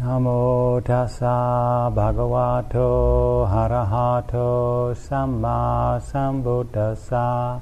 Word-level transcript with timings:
Namo 0.00 0.82
tassa 0.82 1.92
bhagavato 1.94 3.46
arahato 3.46 4.96
samma 4.96 6.00
sambuddhassa. 6.00 7.60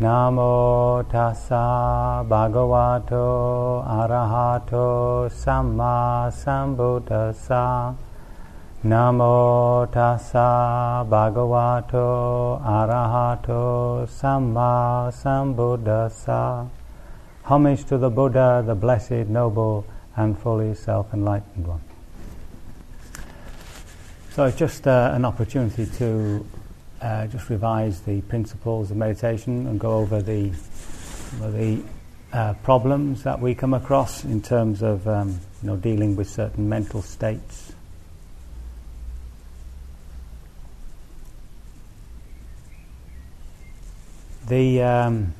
Namo 0.00 1.04
tassa 1.10 2.24
bhagavato 2.26 3.84
arahato 3.86 5.30
samma 5.30 6.32
sambuddhassa. 6.32 7.94
Namo 8.84 9.86
tassa 9.92 11.04
bhagavato 11.06 12.60
arahato 12.64 14.08
samma 14.08 15.12
sambuddhassa. 15.12 16.66
Homage 17.44 17.84
to 17.84 17.98
the 17.98 18.08
Buddha, 18.08 18.64
the 18.66 18.74
blessed, 18.74 19.28
noble, 19.28 19.84
and 20.16 20.38
fully 20.38 20.74
self 20.74 21.12
enlightened 21.12 21.66
one. 21.66 21.80
So 24.30 24.44
it's 24.44 24.56
just 24.56 24.86
uh, 24.86 25.12
an 25.14 25.24
opportunity 25.24 25.86
to 25.98 26.46
uh, 27.02 27.26
just 27.26 27.50
revise 27.50 28.00
the 28.00 28.22
principles 28.22 28.90
of 28.90 28.96
meditation 28.96 29.66
and 29.66 29.78
go 29.78 29.98
over 29.98 30.22
the, 30.22 30.52
the 31.40 31.82
uh, 32.32 32.54
problems 32.62 33.24
that 33.24 33.40
we 33.40 33.54
come 33.54 33.74
across 33.74 34.24
in 34.24 34.40
terms 34.40 34.82
of 34.82 35.06
um, 35.06 35.38
you 35.62 35.68
know, 35.68 35.76
dealing 35.76 36.16
with 36.16 36.30
certain 36.30 36.68
mental 36.68 37.02
states. 37.02 37.72
The, 44.46 44.82
um, 44.82 45.34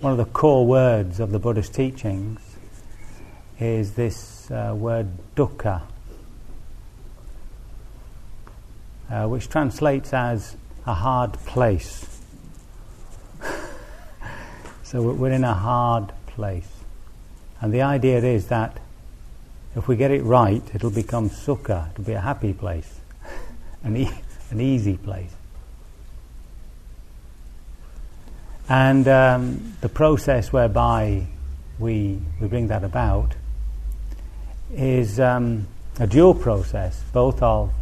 one 0.00 0.12
of 0.12 0.18
the 0.18 0.24
core 0.24 0.66
words 0.66 1.20
of 1.20 1.30
the 1.30 1.38
Buddhist 1.38 1.72
teachings 1.74 2.51
is 3.60 3.92
this 3.92 4.50
uh, 4.50 4.74
word 4.76 5.08
dukkha, 5.36 5.82
uh, 9.10 9.26
which 9.28 9.48
translates 9.48 10.12
as 10.12 10.56
a 10.86 10.94
hard 10.94 11.32
place. 11.46 12.20
so 14.82 15.02
we're 15.02 15.30
in 15.30 15.44
a 15.44 15.54
hard 15.54 16.12
place. 16.26 16.68
And 17.60 17.72
the 17.72 17.82
idea 17.82 18.18
is 18.18 18.48
that 18.48 18.78
if 19.76 19.88
we 19.88 19.96
get 19.96 20.10
it 20.10 20.22
right, 20.22 20.62
it'll 20.74 20.90
become 20.90 21.30
sukha, 21.30 21.90
it'll 21.92 22.04
be 22.04 22.12
a 22.12 22.20
happy 22.20 22.52
place, 22.52 23.00
an, 23.84 23.96
e- 23.96 24.10
an 24.50 24.60
easy 24.60 24.96
place. 24.96 25.32
And 28.68 29.06
um, 29.08 29.74
the 29.80 29.88
process 29.88 30.52
whereby 30.52 31.26
we, 31.78 32.18
we 32.40 32.48
bring 32.48 32.68
that 32.68 32.84
about 32.84 33.34
is 34.72 35.20
um, 35.20 35.66
a 36.00 36.06
dual 36.06 36.34
process, 36.34 37.02
both 37.12 37.42
of 37.42 37.72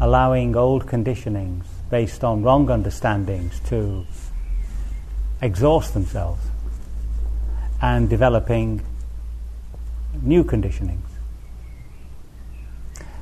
allowing 0.00 0.56
old 0.56 0.86
conditionings 0.86 1.64
based 1.90 2.24
on 2.24 2.42
wrong 2.42 2.70
understandings 2.70 3.60
to 3.68 4.04
exhaust 5.40 5.94
themselves 5.94 6.42
and 7.80 8.08
developing 8.08 8.82
new 10.22 10.42
conditionings. 10.44 10.98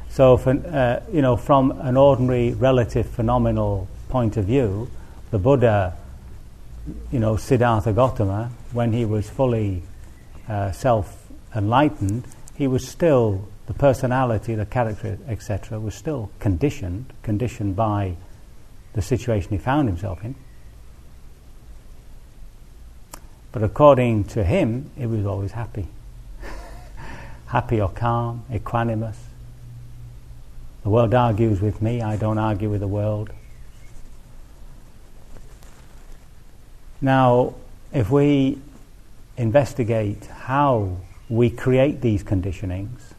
So, 0.08 0.36
for, 0.36 0.50
uh, 0.50 1.02
you 1.12 1.22
know, 1.22 1.36
from 1.36 1.72
an 1.80 1.96
ordinary 1.96 2.52
relative 2.52 3.08
phenomenal 3.08 3.88
point 4.08 4.36
of 4.36 4.44
view, 4.44 4.88
the 5.32 5.40
Buddha, 5.40 5.96
you 7.10 7.18
know, 7.18 7.36
Siddhartha 7.36 7.92
Gautama, 7.92 8.52
when 8.72 8.92
he 8.92 9.04
was 9.04 9.28
fully 9.28 9.82
uh, 10.48 10.70
self 10.70 11.26
enlightened, 11.54 12.24
he 12.56 12.66
was 12.66 12.86
still 12.86 13.48
the 13.66 13.74
personality, 13.74 14.54
the 14.54 14.66
character, 14.66 15.18
etc., 15.26 15.80
was 15.80 15.94
still 15.94 16.30
conditioned, 16.38 17.12
conditioned 17.22 17.74
by 17.74 18.16
the 18.92 19.02
situation 19.02 19.50
he 19.50 19.58
found 19.58 19.88
himself 19.88 20.24
in. 20.24 20.34
But 23.52 23.62
according 23.62 24.24
to 24.24 24.44
him, 24.44 24.90
he 24.96 25.06
was 25.06 25.24
always 25.24 25.52
happy. 25.52 25.88
happy 27.46 27.80
or 27.80 27.88
calm, 27.88 28.44
equanimous. 28.52 29.16
The 30.82 30.90
world 30.90 31.14
argues 31.14 31.60
with 31.60 31.80
me, 31.80 32.02
I 32.02 32.16
don't 32.16 32.38
argue 32.38 32.68
with 32.68 32.80
the 32.80 32.88
world. 32.88 33.30
Now, 37.00 37.54
if 37.92 38.10
we 38.10 38.58
investigate 39.36 40.26
how 40.26 40.96
we 41.34 41.50
create 41.50 42.00
these 42.00 42.22
conditionings, 42.22 43.12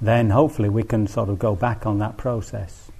then 0.00 0.30
hopefully 0.30 0.68
we 0.68 0.82
can 0.82 1.06
sort 1.06 1.28
of 1.28 1.38
go 1.38 1.54
back 1.54 1.86
on 1.86 1.98
that 1.98 2.16
process. 2.16 2.90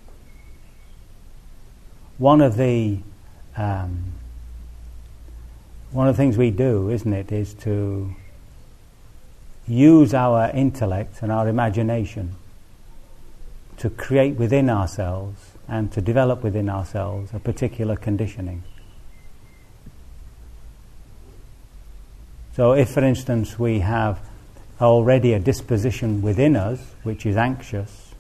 One 2.19 2.41
of 2.41 2.57
the 2.57 2.99
um, 3.57 4.13
one 5.91 6.09
of 6.09 6.17
the 6.17 6.23
things 6.23 6.37
we 6.37 6.51
do, 6.51 6.91
isn't 6.91 7.13
it, 7.13 7.31
is 7.31 7.55
to 7.55 8.15
use 9.69 10.13
our 10.13 10.51
intellect 10.51 11.23
and 11.23 11.31
our 11.31 11.49
imagination 11.49 12.35
to 13.77 13.91
create 13.91 14.35
within 14.35 14.69
ourselves 14.69 15.53
and 15.69 15.93
to 15.93 16.01
develop 16.01 16.43
within 16.43 16.69
ourselves 16.69 17.31
a 17.33 17.39
particular 17.39 17.97
conditioning. 17.97 18.65
So, 22.55 22.73
if, 22.73 22.91
for 22.91 23.03
instance, 23.03 23.59
we 23.59 23.81
have 23.81 24.21
already 24.81 25.33
a 25.33 25.41
disposition 25.41 26.23
within 26.23 26.55
us 26.55 26.79
which 27.03 27.27
is 27.27 27.37
anxious, 27.37 28.15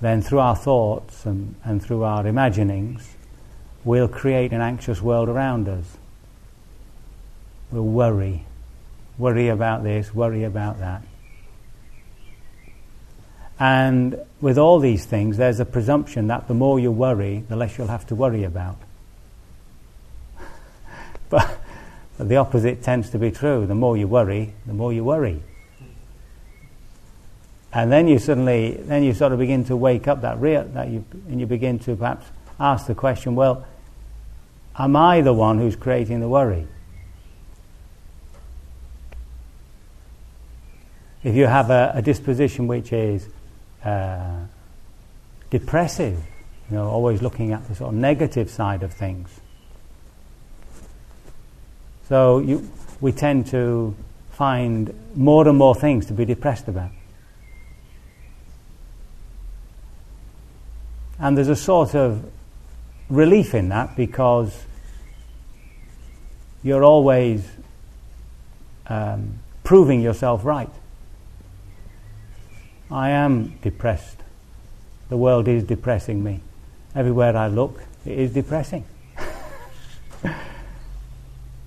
then 0.00 0.22
through 0.22 0.40
our 0.40 0.56
thoughts 0.56 1.24
and, 1.24 1.54
and 1.62 1.80
through 1.80 2.02
our 2.02 2.26
imaginings, 2.26 3.14
we'll 3.84 4.08
create 4.08 4.52
an 4.52 4.60
anxious 4.60 5.00
world 5.00 5.28
around 5.28 5.68
us. 5.68 5.84
We'll 7.70 7.84
worry, 7.84 8.44
worry 9.18 9.48
about 9.48 9.84
this, 9.84 10.12
worry 10.12 10.42
about 10.42 10.80
that. 10.80 11.02
And 13.60 14.18
with 14.40 14.58
all 14.58 14.80
these 14.80 15.04
things, 15.04 15.36
there's 15.36 15.60
a 15.60 15.64
presumption 15.64 16.26
that 16.26 16.48
the 16.48 16.54
more 16.54 16.80
you 16.80 16.90
worry, 16.90 17.44
the 17.48 17.54
less 17.54 17.78
you'll 17.78 17.86
have 17.86 18.06
to 18.08 18.16
worry 18.16 18.42
about. 18.42 18.78
but 21.30 21.60
but 22.16 22.28
the 22.28 22.36
opposite 22.36 22.82
tends 22.82 23.10
to 23.10 23.18
be 23.18 23.30
true. 23.30 23.66
The 23.66 23.74
more 23.74 23.96
you 23.96 24.06
worry, 24.06 24.54
the 24.66 24.72
more 24.72 24.92
you 24.92 25.04
worry. 25.04 25.42
And 27.72 27.90
then 27.90 28.06
you 28.06 28.20
suddenly, 28.20 28.76
then 28.78 29.02
you 29.02 29.12
sort 29.14 29.32
of 29.32 29.40
begin 29.40 29.64
to 29.64 29.76
wake 29.76 30.06
up 30.06 30.20
that 30.20 30.40
real, 30.40 30.62
that 30.74 30.88
you, 30.88 31.04
and 31.28 31.40
you 31.40 31.46
begin 31.46 31.80
to 31.80 31.96
perhaps 31.96 32.26
ask 32.60 32.86
the 32.86 32.94
question, 32.94 33.34
well, 33.34 33.66
am 34.78 34.94
I 34.94 35.22
the 35.22 35.32
one 35.32 35.58
who's 35.58 35.74
creating 35.74 36.20
the 36.20 36.28
worry? 36.28 36.68
If 41.24 41.34
you 41.34 41.46
have 41.46 41.70
a, 41.70 41.92
a 41.96 42.02
disposition 42.02 42.68
which 42.68 42.92
is 42.92 43.28
uh, 43.84 44.44
depressive, 45.50 46.18
you 46.70 46.76
know, 46.76 46.86
always 46.86 47.22
looking 47.22 47.52
at 47.52 47.66
the 47.66 47.74
sort 47.74 47.92
of 47.92 47.98
negative 47.98 48.50
side 48.50 48.84
of 48.84 48.92
things, 48.92 49.40
so 52.08 52.38
you, 52.38 52.68
we 53.00 53.12
tend 53.12 53.46
to 53.48 53.94
find 54.30 54.92
more 55.14 55.46
and 55.48 55.56
more 55.56 55.74
things 55.74 56.06
to 56.06 56.12
be 56.12 56.24
depressed 56.24 56.68
about. 56.68 56.90
And 61.18 61.36
there's 61.36 61.48
a 61.48 61.56
sort 61.56 61.94
of 61.94 62.30
relief 63.08 63.54
in 63.54 63.68
that 63.68 63.96
because 63.96 64.64
you're 66.62 66.82
always 66.82 67.46
um, 68.86 69.38
proving 69.62 70.00
yourself 70.00 70.44
right. 70.44 70.70
I 72.90 73.10
am 73.10 73.58
depressed. 73.62 74.18
The 75.08 75.16
world 75.16 75.48
is 75.48 75.64
depressing 75.64 76.22
me. 76.24 76.40
Everywhere 76.94 77.36
I 77.36 77.48
look, 77.48 77.82
it 78.04 78.18
is 78.18 78.32
depressing. 78.32 78.84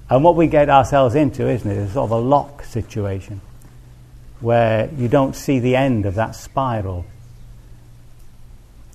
And 0.09 0.23
what 0.23 0.35
we 0.35 0.47
get 0.47 0.69
ourselves 0.69 1.15
into, 1.15 1.47
isn't 1.49 1.69
it, 1.69 1.77
is 1.77 1.93
sort 1.93 2.05
of 2.05 2.11
a 2.11 2.17
lock 2.17 2.63
situation 2.63 3.41
where 4.39 4.89
you 4.97 5.07
don't 5.07 5.35
see 5.35 5.59
the 5.59 5.75
end 5.75 6.05
of 6.05 6.15
that 6.15 6.35
spiral. 6.35 7.05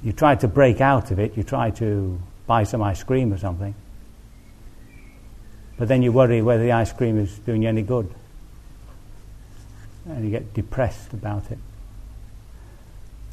You 0.03 0.13
try 0.13 0.37
to 0.37 0.49
break 0.49 0.81
out 0.81 1.11
of 1.11 1.19
it, 1.19 1.37
you 1.37 1.43
try 1.43 1.71
to 1.73 2.19
buy 2.47 2.65
some 2.65 2.83
ice 2.83 3.03
cream 3.03 3.33
or 3.33 3.39
something, 3.39 3.75
but 5.77 5.89
then 5.89 6.03
you 6.03 6.13
worry 6.13 6.41
whether 6.43 6.63
the 6.63 6.73
ice 6.73 6.93
cream 6.93 7.19
is 7.19 7.39
doing 7.41 7.63
you 7.63 7.69
any 7.69 7.83
good. 7.83 8.13
And 10.07 10.25
you 10.25 10.31
get 10.31 10.55
depressed 10.55 11.13
about 11.13 11.51
it. 11.51 11.59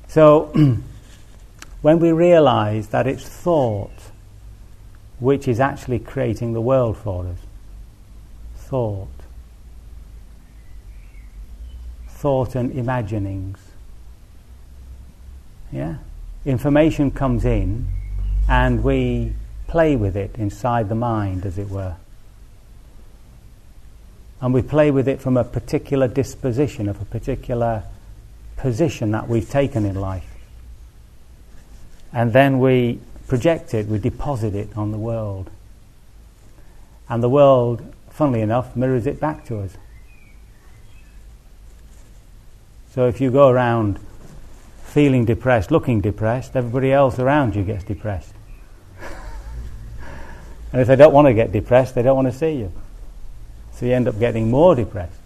So, 0.08 0.46
when 1.82 2.00
we 2.00 2.12
realize 2.12 2.88
that 2.90 3.08
it's 3.08 3.28
thought 3.28 3.92
which 5.20 5.48
is 5.48 5.60
actually 5.60 6.00
creating 6.00 6.54
the 6.54 6.62
world 6.62 6.98
for 6.98 7.28
us, 7.28 7.38
thought. 8.70 9.08
thought 12.20 12.54
and 12.54 12.72
imaginings. 12.74 13.58
Yeah? 15.72 15.96
Information 16.46 17.12
comes 17.12 17.46
in 17.46 17.88
and 18.50 18.84
we 18.84 19.34
play 19.68 19.96
with 19.96 20.18
it 20.18 20.36
inside 20.36 20.90
the 20.90 20.96
mind, 20.96 21.46
as 21.46 21.58
it 21.58 21.70
were. 21.70 21.96
And 24.42 24.54
we 24.54 24.62
play 24.62 24.92
with 24.92 25.08
it 25.08 25.22
from 25.22 25.38
a 25.38 25.44
particular 25.44 26.08
disposition, 26.08 26.90
of 26.90 27.02
a 27.02 27.06
particular 27.06 27.84
position 28.58 29.12
that 29.12 29.30
we've 29.30 29.50
taken 29.50 29.86
in 29.86 29.96
life. 29.96 30.30
And 32.12 32.34
then 32.34 32.60
we 32.60 33.00
project 33.28 33.74
it, 33.74 33.88
we 33.88 33.98
deposit 33.98 34.56
it 34.56 34.76
on 34.76 34.92
the 34.92 34.98
world. 34.98 35.50
And 37.08 37.24
the 37.24 37.30
world, 37.30 37.82
funnily 38.10 38.42
enough, 38.42 38.76
mirrors 38.76 39.08
it 39.08 39.20
back 39.20 39.46
to 39.46 39.60
us. 39.60 39.78
So 42.92 43.08
if 43.08 43.22
you 43.22 43.32
go 43.32 43.50
around 43.50 44.00
feeling 44.84 45.26
depressed, 45.26 45.72
looking 45.72 46.02
depressed, 46.02 46.56
everybody 46.56 46.92
else 46.92 47.20
around 47.20 47.56
you 47.56 47.64
gets 47.64 47.84
depressed. 47.84 48.34
and 50.74 50.82
if 50.82 50.88
they 50.88 50.96
don't 50.96 51.14
want 51.14 51.28
to 51.28 51.34
get 51.34 51.52
depressed, 51.52 51.96
they 51.96 52.02
don't 52.02 52.16
want 52.16 52.28
to 52.32 52.38
see 52.38 52.54
you. 52.54 52.72
So 53.74 53.86
you 53.86 53.94
end 53.94 54.08
up 54.08 54.20
getting 54.20 54.50
more 54.50 54.76
depressed. 54.76 55.20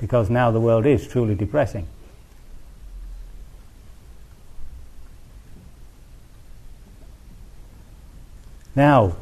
Because 0.00 0.30
now 0.30 0.50
the 0.50 0.60
world 0.60 0.86
is 0.86 1.06
truly 1.06 1.34
depressing. 1.34 1.86
Now, 8.76 9.16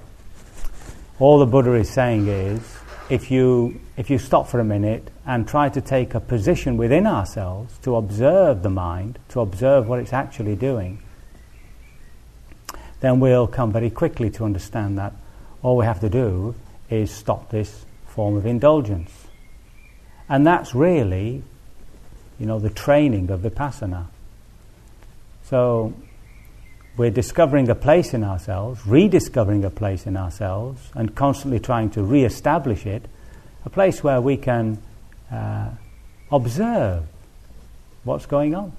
all 1.18 1.38
the 1.38 1.46
Buddha 1.46 1.72
is 1.74 1.88
saying 1.88 2.28
is 2.28 2.60
if 3.08 3.30
you, 3.30 3.80
if 3.96 4.10
you 4.10 4.18
stop 4.18 4.48
for 4.48 4.60
a 4.60 4.64
minute 4.64 5.10
and 5.24 5.48
try 5.48 5.68
to 5.68 5.80
take 5.80 6.14
a 6.14 6.20
position 6.20 6.76
within 6.76 7.06
ourselves 7.06 7.78
to 7.78 7.96
observe 7.96 8.62
the 8.62 8.70
mind, 8.70 9.18
to 9.30 9.40
observe 9.40 9.88
what 9.88 9.98
it's 9.98 10.12
actually 10.12 10.56
doing, 10.56 10.98
then 13.00 13.20
we'll 13.20 13.46
come 13.46 13.72
very 13.72 13.90
quickly 13.90 14.30
to 14.30 14.44
understand 14.44 14.98
that 14.98 15.12
all 15.62 15.76
we 15.76 15.84
have 15.84 16.00
to 16.00 16.08
do 16.08 16.54
is 16.90 17.10
stop 17.10 17.50
this 17.50 17.84
form 18.06 18.36
of 18.36 18.44
indulgence. 18.44 19.10
And 20.28 20.46
that's 20.46 20.74
really, 20.74 21.42
you 22.38 22.46
know, 22.46 22.58
the 22.58 22.70
training 22.70 23.30
of 23.30 23.40
vipassana. 23.40 24.06
So 25.44 25.94
we're 26.96 27.10
discovering 27.10 27.68
a 27.68 27.74
place 27.74 28.14
in 28.14 28.24
ourselves, 28.24 28.86
rediscovering 28.86 29.64
a 29.64 29.70
place 29.70 30.06
in 30.06 30.16
ourselves, 30.16 30.90
and 30.94 31.14
constantly 31.14 31.60
trying 31.60 31.90
to 31.90 32.02
re 32.02 32.24
establish 32.24 32.86
it, 32.86 33.04
a 33.64 33.70
place 33.70 34.02
where 34.02 34.20
we 34.20 34.36
can 34.36 34.78
uh, 35.30 35.70
observe 36.30 37.04
what's 38.04 38.26
going 38.26 38.54
on. 38.54 38.72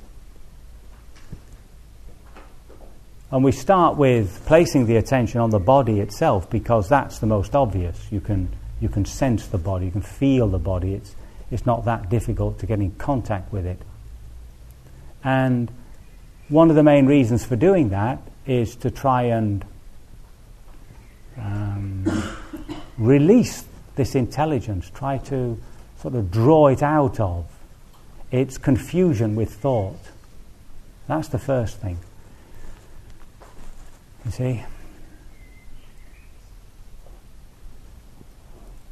And 3.30 3.44
we 3.44 3.52
start 3.52 3.98
with 3.98 4.46
placing 4.46 4.86
the 4.86 4.96
attention 4.96 5.42
on 5.42 5.50
the 5.50 5.60
body 5.60 6.00
itself 6.00 6.50
because 6.50 6.88
that's 6.88 7.20
the 7.20 7.28
most 7.28 7.56
obvious. 7.56 8.08
You 8.10 8.22
can, 8.22 8.50
you 8.80 8.88
can 8.88 9.04
sense 9.04 9.48
the 9.48 9.58
body, 9.58 9.86
you 9.86 9.92
can 9.92 10.02
feel 10.02 10.48
the 10.48 10.58
body. 10.58 10.94
It's, 10.94 11.14
it's 11.52 11.66
not 11.66 11.86
that 11.86 12.10
difficult 12.10 12.60
to 12.60 12.66
get 12.66 12.80
in 12.80 12.92
contact 12.92 13.52
with 13.52 13.66
it. 13.66 13.82
And 15.24 15.70
one 16.50 16.70
of 16.70 16.76
the 16.76 16.84
main 16.84 17.06
reasons 17.06 17.46
for 17.46 17.56
doing 17.56 17.90
that 17.90 18.20
is 18.46 18.76
to 18.78 18.92
try 18.92 19.24
and 19.24 19.66
um, 21.38 22.06
release 22.98 23.66
this 23.96 24.16
intelligence, 24.16 24.90
try 24.94 25.18
to 25.18 25.60
sort 26.00 26.16
of 26.16 26.32
draw 26.32 26.68
it 26.68 26.82
out 26.82 27.20
of 27.20 27.46
its 28.32 28.58
confusion 28.58 29.36
with 29.36 29.54
thought. 29.54 30.00
That's 31.08 31.30
the 31.30 31.40
first 31.40 31.78
thing. 31.78 31.98
You 34.26 34.32
see? 34.32 34.64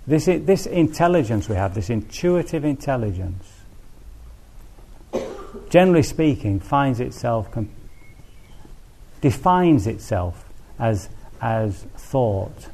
This, 0.08 0.26
this 0.26 0.66
intelligence 0.66 1.50
we 1.50 1.56
have, 1.56 1.74
this 1.74 1.90
intuitive 1.90 2.64
intelligence, 2.64 3.55
generally 5.76 6.04
speaking, 6.04 6.58
finds 6.58 7.02
itself, 7.02 7.52
com- 7.52 7.70
defines 9.20 9.88
itself 9.88 10.46
as, 10.80 11.10
as 11.42 11.84
thought, 11.98 12.70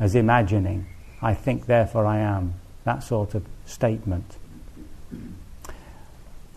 as 0.00 0.16
imagining. 0.16 0.84
I 1.22 1.32
think, 1.32 1.66
therefore 1.66 2.06
I 2.06 2.18
am. 2.18 2.54
That 2.82 3.04
sort 3.04 3.36
of 3.36 3.46
statement. 3.66 4.36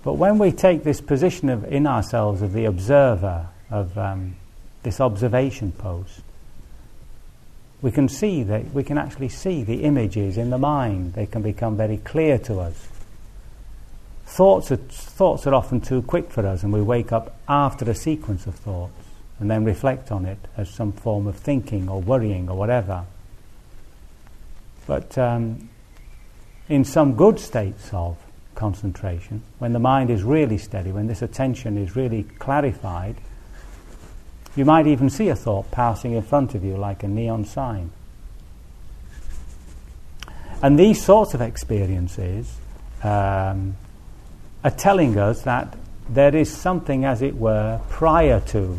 But 0.04 0.14
when 0.14 0.40
we 0.40 0.52
take 0.52 0.84
this 0.84 1.00
position 1.00 1.48
of, 1.50 1.64
in 1.66 1.86
ourselves 1.86 2.42
of 2.42 2.54
the 2.54 2.66
observer, 2.66 3.50
of 3.70 3.96
um, 3.96 4.36
this 4.82 5.00
observation 5.00 5.74
post, 5.74 6.22
we 7.84 7.92
can 7.92 8.10
see 8.10 8.42
that 8.42 8.74
we 8.74 8.84
can 8.84 8.98
actually 8.98 9.30
see 9.30 9.62
the 9.62 9.84
images 9.84 10.40
in 10.40 10.50
the 10.50 10.58
mind. 10.58 11.14
They 11.14 11.28
can 11.28 11.44
become 11.44 11.78
very 11.78 11.98
clear 11.98 12.40
to 12.40 12.62
us. 12.62 12.88
Thoughts 14.26 14.72
are, 14.72 14.78
thoughts 14.78 15.46
are 15.46 15.54
often 15.54 15.82
too 15.82 16.02
quick 16.02 16.32
for 16.32 16.46
us, 16.46 16.64
and 16.64 16.74
we 16.74 16.82
wake 16.82 17.12
up 17.12 17.36
after 17.48 17.90
a 17.90 17.96
sequence 17.96 18.48
of 18.48 18.56
thoughts 18.56 18.94
and 19.40 19.50
then 19.50 19.64
reflect 19.64 20.12
on 20.12 20.26
it 20.26 20.40
as 20.58 20.70
some 20.70 20.92
form 20.92 21.28
of 21.28 21.36
thinking 21.36 21.90
or 21.90 22.02
worrying 22.02 22.50
or 22.50 22.58
whatever. 22.58 23.06
But 24.88 25.18
um, 25.18 25.70
in 26.70 26.84
some 26.86 27.16
good 27.16 27.40
states 27.40 27.90
of 27.94 28.18
concentration, 28.56 29.44
when 29.60 29.74
the 29.74 29.80
mind 29.80 30.10
is 30.10 30.24
really 30.24 30.58
steady, 30.58 30.92
when 30.92 31.08
this 31.08 31.22
attention 31.22 31.78
is 31.78 31.96
really 31.96 32.24
clarified, 32.24 33.18
you 34.56 34.66
might 34.66 34.88
even 34.88 35.10
see 35.10 35.30
a 35.30 35.36
thought 35.36 35.72
passing 35.72 36.14
in 36.14 36.22
front 36.22 36.54
of 36.56 36.64
you 36.64 36.78
like 36.78 37.04
a 37.04 37.08
neon 37.08 37.46
sign. 37.46 37.92
And 40.62 40.80
these 40.80 41.04
sorts 41.04 41.34
of 41.34 41.42
experiences 41.42 42.56
um, 43.04 43.76
are 44.64 44.72
telling 44.72 45.18
us 45.18 45.42
that 45.44 45.76
there 46.10 46.36
is 46.36 46.52
something, 46.52 47.06
as 47.06 47.22
it 47.22 47.36
were, 47.36 47.80
prior 47.90 48.40
to 48.40 48.78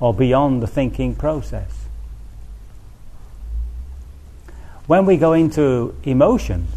or 0.00 0.12
beyond 0.12 0.62
the 0.62 0.66
thinking 0.66 1.14
process. 1.14 1.70
When 4.86 5.06
we 5.06 5.16
go 5.16 5.32
into 5.32 5.94
emotions, 6.04 6.70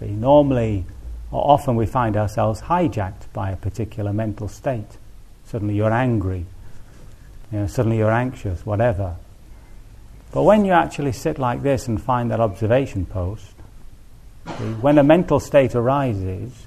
see, 0.00 0.06
normally 0.06 0.84
or 1.30 1.50
often 1.50 1.76
we 1.76 1.86
find 1.86 2.16
ourselves 2.16 2.62
hijacked 2.62 3.32
by 3.32 3.50
a 3.50 3.56
particular 3.56 4.12
mental 4.12 4.48
state. 4.48 4.98
Suddenly 5.46 5.74
you're 5.74 5.92
angry, 5.92 6.44
you 7.50 7.60
know, 7.60 7.66
suddenly 7.66 7.98
you're 7.98 8.12
anxious, 8.12 8.66
whatever. 8.66 9.16
But 10.32 10.42
when 10.42 10.64
you 10.64 10.72
actually 10.72 11.12
sit 11.12 11.38
like 11.38 11.62
this 11.62 11.88
and 11.88 12.02
find 12.02 12.30
that 12.30 12.40
observation 12.40 13.06
post, 13.06 13.52
see, 14.58 14.72
when 14.74 14.98
a 14.98 15.02
mental 15.02 15.40
state 15.40 15.74
arises, 15.74 16.66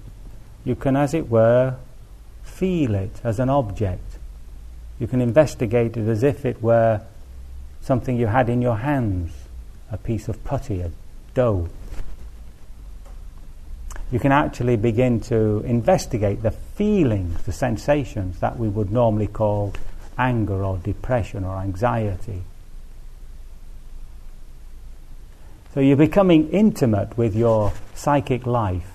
you 0.66 0.76
can, 0.76 0.98
as 0.98 1.14
it 1.14 1.30
were, 1.30 1.76
feel 2.44 2.96
it 2.96 3.22
as 3.24 3.40
an 3.40 3.50
object. 3.50 4.18
You 5.00 5.08
can 5.08 5.22
investigate 5.22 5.96
it 5.96 6.08
as 6.08 6.24
if 6.24 6.44
it 6.46 6.62
were 6.62 7.02
something 7.82 8.18
you 8.18 8.28
had 8.28 8.50
in 8.50 8.62
your 8.62 8.78
hands 8.78 9.32
a 9.92 9.98
piece 9.98 10.28
of 10.28 10.44
putty, 10.44 10.82
a 10.82 10.92
dough. 11.36 11.70
You 14.12 14.20
can 14.20 14.32
actually 14.32 14.76
begin 14.76 15.20
to 15.22 15.62
investigate 15.66 16.42
the 16.42 16.52
feelings, 16.52 17.44
the 17.44 17.52
sensations 17.52 18.40
that 18.40 18.58
we 18.58 18.68
would 18.68 18.92
normally 18.92 19.28
call 19.28 19.74
anger 20.18 20.64
or 20.64 20.78
depression 20.78 21.44
or 21.44 21.58
anxiety. 21.58 22.42
So 25.74 25.82
you're 25.82 25.98
becoming 25.98 26.50
intimate 26.50 27.18
with 27.18 27.36
your 27.36 27.74
psychic 27.94 28.46
life 28.46 28.95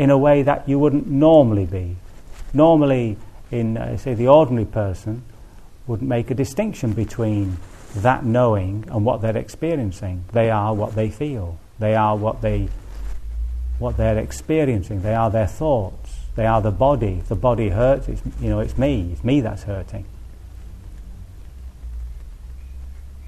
in 0.00 0.08
a 0.08 0.16
way 0.16 0.42
that 0.42 0.66
you 0.66 0.78
wouldn't 0.78 1.06
normally 1.06 1.66
be. 1.66 1.94
Normally, 2.54 3.18
in 3.50 3.76
uh, 3.76 3.98
say 3.98 4.14
the 4.14 4.28
ordinary 4.28 4.64
person, 4.64 5.22
would 5.86 6.00
make 6.00 6.30
a 6.30 6.34
distinction 6.34 6.94
between 6.94 7.58
that 7.96 8.24
knowing 8.24 8.86
and 8.90 9.04
what 9.04 9.20
they're 9.20 9.36
experiencing. 9.36 10.24
They 10.32 10.50
are 10.50 10.72
what 10.74 10.94
they 10.94 11.10
feel. 11.10 11.58
They 11.78 11.94
are 11.94 12.16
what 12.16 12.40
they 12.40 12.70
what 13.78 13.98
they're 13.98 14.16
experiencing. 14.16 15.02
They 15.02 15.14
are 15.14 15.30
their 15.30 15.46
thoughts. 15.46 16.16
They 16.34 16.46
are 16.46 16.62
the 16.62 16.70
body. 16.70 17.18
If 17.18 17.28
the 17.28 17.36
body 17.36 17.68
hurts, 17.68 18.08
it's 18.08 18.22
you 18.40 18.48
know 18.48 18.60
it's 18.60 18.78
me. 18.78 19.10
It's 19.12 19.22
me 19.22 19.42
that's 19.42 19.64
hurting. 19.64 20.06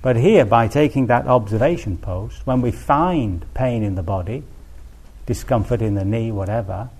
But 0.00 0.16
here, 0.16 0.46
by 0.46 0.68
taking 0.68 1.08
that 1.08 1.26
observation 1.26 1.98
post, 1.98 2.46
when 2.46 2.62
we 2.62 2.70
find 2.70 3.44
pain 3.52 3.82
in 3.82 3.94
the 3.94 4.02
body, 4.02 4.42
discomfort 5.26 5.82
in 5.82 5.94
the 5.94 6.04
knee, 6.04 6.32
whatever, 6.32 6.90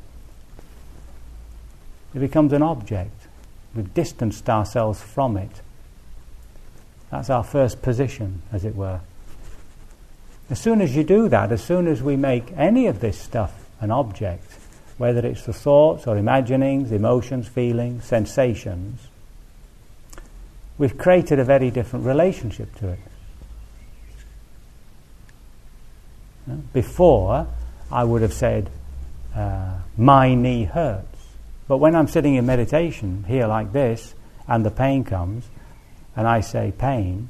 it 2.14 2.18
becomes 2.18 2.52
an 2.52 2.62
object. 2.62 3.26
We've 3.74 3.92
distanced 3.94 4.48
ourselves 4.48 5.00
from 5.00 5.36
it. 5.36 5.62
That's 7.10 7.30
our 7.30 7.44
first 7.44 7.82
position, 7.82 8.42
as 8.52 8.64
it 8.64 8.74
were. 8.74 9.00
As 10.50 10.60
soon 10.60 10.80
as 10.80 10.94
you 10.94 11.04
do 11.04 11.28
that, 11.28 11.52
as 11.52 11.62
soon 11.64 11.86
as 11.86 12.02
we 12.02 12.16
make 12.16 12.52
any 12.56 12.86
of 12.86 13.00
this 13.00 13.18
stuff 13.18 13.54
an 13.80 13.90
object, 13.90 14.44
whether 14.98 15.26
it's 15.26 15.44
the 15.44 15.52
thoughts 15.52 16.06
or 16.06 16.16
imaginings, 16.16 16.92
emotions, 16.92 17.48
feelings, 17.48 18.04
sensations, 18.04 19.00
we've 20.78 20.98
created 20.98 21.38
a 21.38 21.44
very 21.44 21.70
different 21.70 22.04
relationship 22.04 22.74
to 22.76 22.88
it. 22.88 22.98
Before, 26.72 27.46
I 27.92 28.04
would 28.04 28.22
have 28.22 28.32
said, 28.32 28.70
uh, 29.34 29.74
my 29.96 30.34
knee 30.34 30.64
hurts. 30.64 31.18
But 31.68 31.78
when 31.78 31.94
I'm 31.94 32.08
sitting 32.08 32.34
in 32.34 32.46
meditation 32.46 33.24
here 33.28 33.46
like 33.46 33.72
this, 33.72 34.14
and 34.48 34.64
the 34.64 34.70
pain 34.70 35.04
comes, 35.04 35.46
and 36.16 36.26
I 36.26 36.40
say, 36.40 36.72
pain 36.76 37.28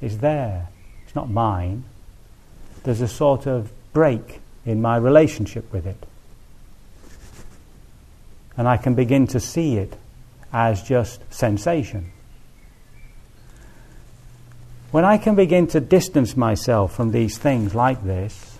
is 0.00 0.18
there. 0.18 0.68
It's 1.04 1.14
not 1.14 1.30
mine. 1.30 1.84
There's 2.84 3.00
a 3.00 3.08
sort 3.08 3.46
of 3.46 3.70
break 3.92 4.40
in 4.64 4.80
my 4.80 4.96
relationship 4.96 5.72
with 5.72 5.86
it. 5.86 6.06
And 8.56 8.68
I 8.68 8.76
can 8.76 8.94
begin 8.94 9.26
to 9.28 9.40
see 9.40 9.76
it 9.76 9.96
as 10.52 10.82
just 10.82 11.20
sensation. 11.32 12.12
When 14.92 15.04
I 15.04 15.18
can 15.18 15.34
begin 15.34 15.66
to 15.68 15.80
distance 15.80 16.36
myself 16.36 16.94
from 16.94 17.10
these 17.10 17.36
things 17.36 17.74
like 17.74 18.04
this, 18.04 18.53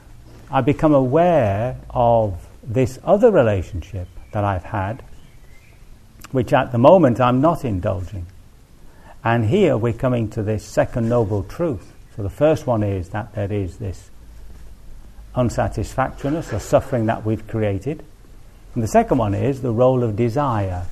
I 0.54 0.60
become 0.60 0.94
aware 0.94 1.80
of 1.90 2.46
this 2.62 3.00
other 3.02 3.32
relationship 3.32 4.06
that 4.30 4.44
I've 4.44 4.62
had, 4.62 5.02
which 6.30 6.52
at 6.52 6.70
the 6.70 6.78
moment 6.78 7.20
I'm 7.20 7.40
not 7.40 7.64
indulging. 7.64 8.26
And 9.24 9.46
here 9.46 9.76
we're 9.76 9.94
coming 9.94 10.30
to 10.30 10.44
this 10.44 10.64
second 10.64 11.08
noble 11.08 11.42
truth. 11.42 11.92
So 12.14 12.22
the 12.22 12.30
first 12.30 12.68
one 12.68 12.84
is 12.84 13.08
that 13.08 13.34
there 13.34 13.52
is 13.52 13.78
this 13.78 14.10
unsatisfactoriness 15.34 16.52
or 16.52 16.60
suffering 16.60 17.06
that 17.06 17.26
we've 17.26 17.44
created. 17.48 18.04
And 18.74 18.82
the 18.84 18.88
second 18.88 19.18
one 19.18 19.34
is 19.34 19.60
the 19.60 19.72
role 19.72 20.04
of 20.04 20.14
desire. 20.14 20.86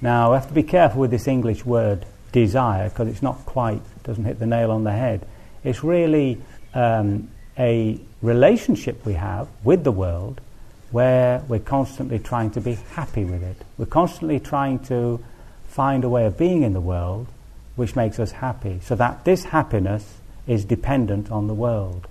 Now, 0.00 0.32
I 0.32 0.36
have 0.36 0.48
to 0.48 0.54
be 0.54 0.62
careful 0.62 1.02
with 1.02 1.10
this 1.10 1.28
English 1.28 1.62
word 1.66 2.06
desire 2.32 2.88
because 2.88 3.08
it's 3.08 3.22
not 3.22 3.44
quite, 3.44 3.82
doesn't 4.04 4.24
hit 4.24 4.38
the 4.38 4.46
nail 4.46 4.70
on 4.70 4.84
the 4.84 4.92
head. 4.92 5.26
It's 5.62 5.84
really 5.84 6.40
um, 6.72 7.28
a 7.58 8.00
relationship 8.22 9.04
we 9.06 9.14
have 9.14 9.48
with 9.64 9.84
the 9.84 9.92
world 9.92 10.40
where 10.90 11.42
we're 11.48 11.58
constantly 11.58 12.18
trying 12.18 12.50
to 12.50 12.60
be 12.60 12.74
happy 12.92 13.24
with 13.24 13.42
it. 13.42 13.56
We're 13.76 13.86
constantly 13.86 14.40
trying 14.40 14.80
to 14.86 15.22
find 15.68 16.02
a 16.02 16.08
way 16.08 16.24
of 16.26 16.38
being 16.38 16.62
in 16.62 16.72
the 16.72 16.80
world 16.80 17.26
which 17.76 17.94
makes 17.94 18.18
us 18.18 18.32
happy, 18.32 18.80
so 18.82 18.96
that 18.96 19.24
this 19.24 19.44
happiness 19.44 20.16
is 20.48 20.64
dependent 20.64 21.30
on 21.30 21.46
the 21.46 21.54
world. 21.54 22.08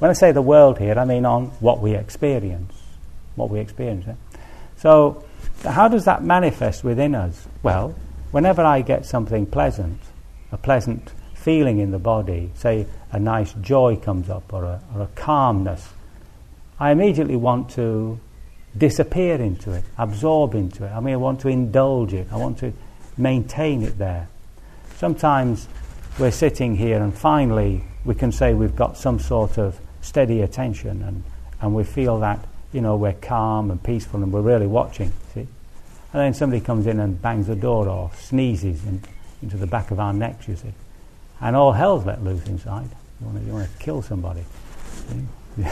When 0.00 0.10
I 0.10 0.14
say 0.14 0.32
the 0.32 0.42
world 0.42 0.78
here, 0.78 0.98
I 0.98 1.06
mean 1.06 1.24
on 1.24 1.46
what 1.60 1.80
we 1.80 1.94
experience. 1.94 2.74
What 3.34 3.48
we 3.48 3.58
experience. 3.58 4.06
Eh? 4.06 4.38
So, 4.76 5.24
how 5.64 5.88
does 5.88 6.04
that 6.04 6.22
manifest 6.22 6.84
within 6.84 7.14
us? 7.14 7.46
Well, 7.62 7.94
whenever 8.32 8.62
I 8.62 8.82
get 8.82 9.06
something 9.06 9.46
pleasant, 9.46 9.98
a 10.52 10.58
pleasant 10.58 11.10
feeling 11.48 11.78
in 11.78 11.92
the 11.92 11.98
body, 11.98 12.50
say 12.56 12.84
a 13.10 13.18
nice 13.18 13.54
joy 13.62 13.96
comes 13.96 14.28
up 14.28 14.52
or 14.52 14.64
a, 14.64 14.82
or 14.94 15.00
a 15.00 15.06
calmness, 15.14 15.88
I 16.78 16.90
immediately 16.90 17.36
want 17.36 17.70
to 17.70 18.20
disappear 18.76 19.36
into 19.36 19.72
it, 19.72 19.82
absorb 19.96 20.54
into 20.54 20.84
it. 20.84 20.90
I 20.90 21.00
mean, 21.00 21.14
I 21.14 21.16
want 21.16 21.40
to 21.40 21.48
indulge 21.48 22.12
it, 22.12 22.28
I 22.30 22.36
want 22.36 22.58
to 22.58 22.74
maintain 23.16 23.82
it 23.82 23.96
there. 23.96 24.28
Sometimes 24.96 25.68
we're 26.18 26.32
sitting 26.32 26.76
here 26.76 27.02
and 27.02 27.16
finally 27.16 27.82
we 28.04 28.14
can 28.14 28.30
say 28.30 28.52
we've 28.52 28.76
got 28.76 28.98
some 28.98 29.18
sort 29.18 29.56
of 29.56 29.80
steady 30.02 30.42
attention 30.42 31.00
and, 31.00 31.24
and 31.62 31.74
we 31.74 31.82
feel 31.82 32.20
that, 32.20 32.46
you 32.74 32.82
know, 32.82 32.94
we're 32.94 33.14
calm 33.14 33.70
and 33.70 33.82
peaceful 33.82 34.22
and 34.22 34.30
we're 34.30 34.42
really 34.42 34.66
watching, 34.66 35.10
see? 35.32 35.48
And 36.12 36.20
then 36.20 36.34
somebody 36.34 36.60
comes 36.60 36.86
in 36.86 37.00
and 37.00 37.22
bangs 37.22 37.46
the 37.46 37.56
door 37.56 37.88
or 37.88 38.10
sneezes 38.18 38.84
in, 38.84 39.00
into 39.40 39.56
the 39.56 39.66
back 39.66 39.90
of 39.90 39.98
our 39.98 40.12
necks, 40.12 40.46
you 40.46 40.54
see. 40.54 40.74
And 41.40 41.54
all 41.54 41.72
hell's 41.72 42.04
let 42.04 42.22
loose 42.22 42.46
inside. 42.46 42.88
You 43.20 43.26
want 43.26 43.38
to, 43.38 43.44
you 43.44 43.52
want 43.52 43.70
to 43.70 43.78
kill 43.78 44.02
somebody. 44.02 44.44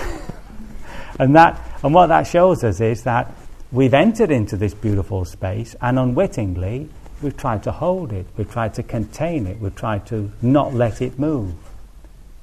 and, 1.18 1.36
that, 1.36 1.60
and 1.82 1.94
what 1.94 2.08
that 2.08 2.26
shows 2.26 2.64
us 2.64 2.80
is 2.80 3.04
that 3.04 3.32
we've 3.70 3.94
entered 3.94 4.30
into 4.30 4.56
this 4.56 4.74
beautiful 4.74 5.24
space 5.24 5.76
and 5.80 5.98
unwittingly 5.98 6.88
we've 7.22 7.36
tried 7.36 7.62
to 7.64 7.72
hold 7.72 8.12
it, 8.12 8.26
we've 8.36 8.50
tried 8.50 8.74
to 8.74 8.82
contain 8.82 9.46
it, 9.46 9.60
we've 9.60 9.74
tried 9.74 10.06
to 10.06 10.30
not 10.42 10.74
let 10.74 11.00
it 11.00 11.18
move. 11.18 11.54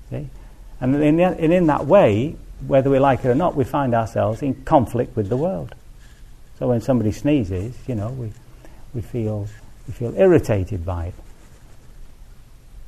See? 0.10 0.30
And 0.82 0.96
in, 0.96 1.20
and 1.20 1.54
in 1.54 1.68
that 1.68 1.86
way, 1.86 2.36
whether 2.68 2.90
we 2.90 3.00
like 3.00 3.24
it 3.26 3.30
or 3.30 3.36
not, 3.36 3.56
we 3.56 3.64
find 3.64 3.94
ourselves 3.94 4.42
in 4.42 4.64
conflict 4.64 5.16
with 5.16 5.30
the 5.30 5.38
world. 5.38 5.76
So 6.60 6.68
when 6.68 6.82
somebody 6.82 7.12
sneezes, 7.12 7.76
you 7.88 7.96
know, 7.96 8.10
we, 8.10 8.32
we, 8.94 9.02
feel, 9.02 9.48
we 9.88 9.94
feel 9.94 10.16
irritated 10.16 10.86
by 10.86 11.08
it. 11.08 11.14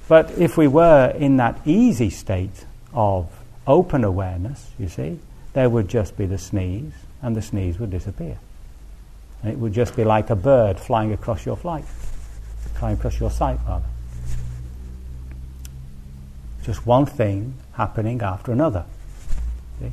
But 0.08 0.32
if 0.38 0.58
we 0.58 0.68
were 0.68 1.14
in 1.18 1.38
that 1.38 1.60
easy 1.66 2.10
state 2.10 2.66
of 2.94 3.28
open 3.66 4.04
awareness, 4.04 4.70
you 4.78 4.88
see, 4.88 5.20
there 5.54 5.70
would 5.70 5.88
just 5.88 6.18
be 6.18 6.26
the 6.26 6.38
sneeze, 6.38 6.94
and 7.22 7.36
the 7.36 7.42
sneeze 7.42 7.80
would 7.80 7.90
disappear. 7.90 8.38
And 9.42 9.52
it 9.52 9.58
would 9.58 9.74
just 9.74 9.96
be 9.96 10.04
like 10.04 10.30
a 10.30 10.36
bird 10.36 10.80
flying 10.80 11.12
across 11.12 11.46
your 11.46 11.56
flight, 11.56 11.86
flying 12.76 12.98
across 12.98 13.20
your 13.20 13.32
sight, 13.32 13.58
rather. 13.68 13.86
Just 16.64 16.86
one 16.86 17.06
thing 17.06 17.56
happening 17.74 18.22
after 18.22 18.52
another. 18.52 18.86
See? 19.80 19.92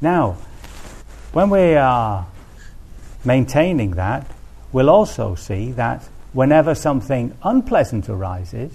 Now, 0.00 0.36
when 1.32 1.50
we 1.50 1.74
are 1.74 2.26
maintaining 3.24 3.92
that, 3.92 4.30
we'll 4.72 4.90
also 4.90 5.34
see 5.34 5.72
that 5.72 6.08
whenever 6.36 6.74
something 6.74 7.34
unpleasant 7.42 8.10
arises, 8.10 8.70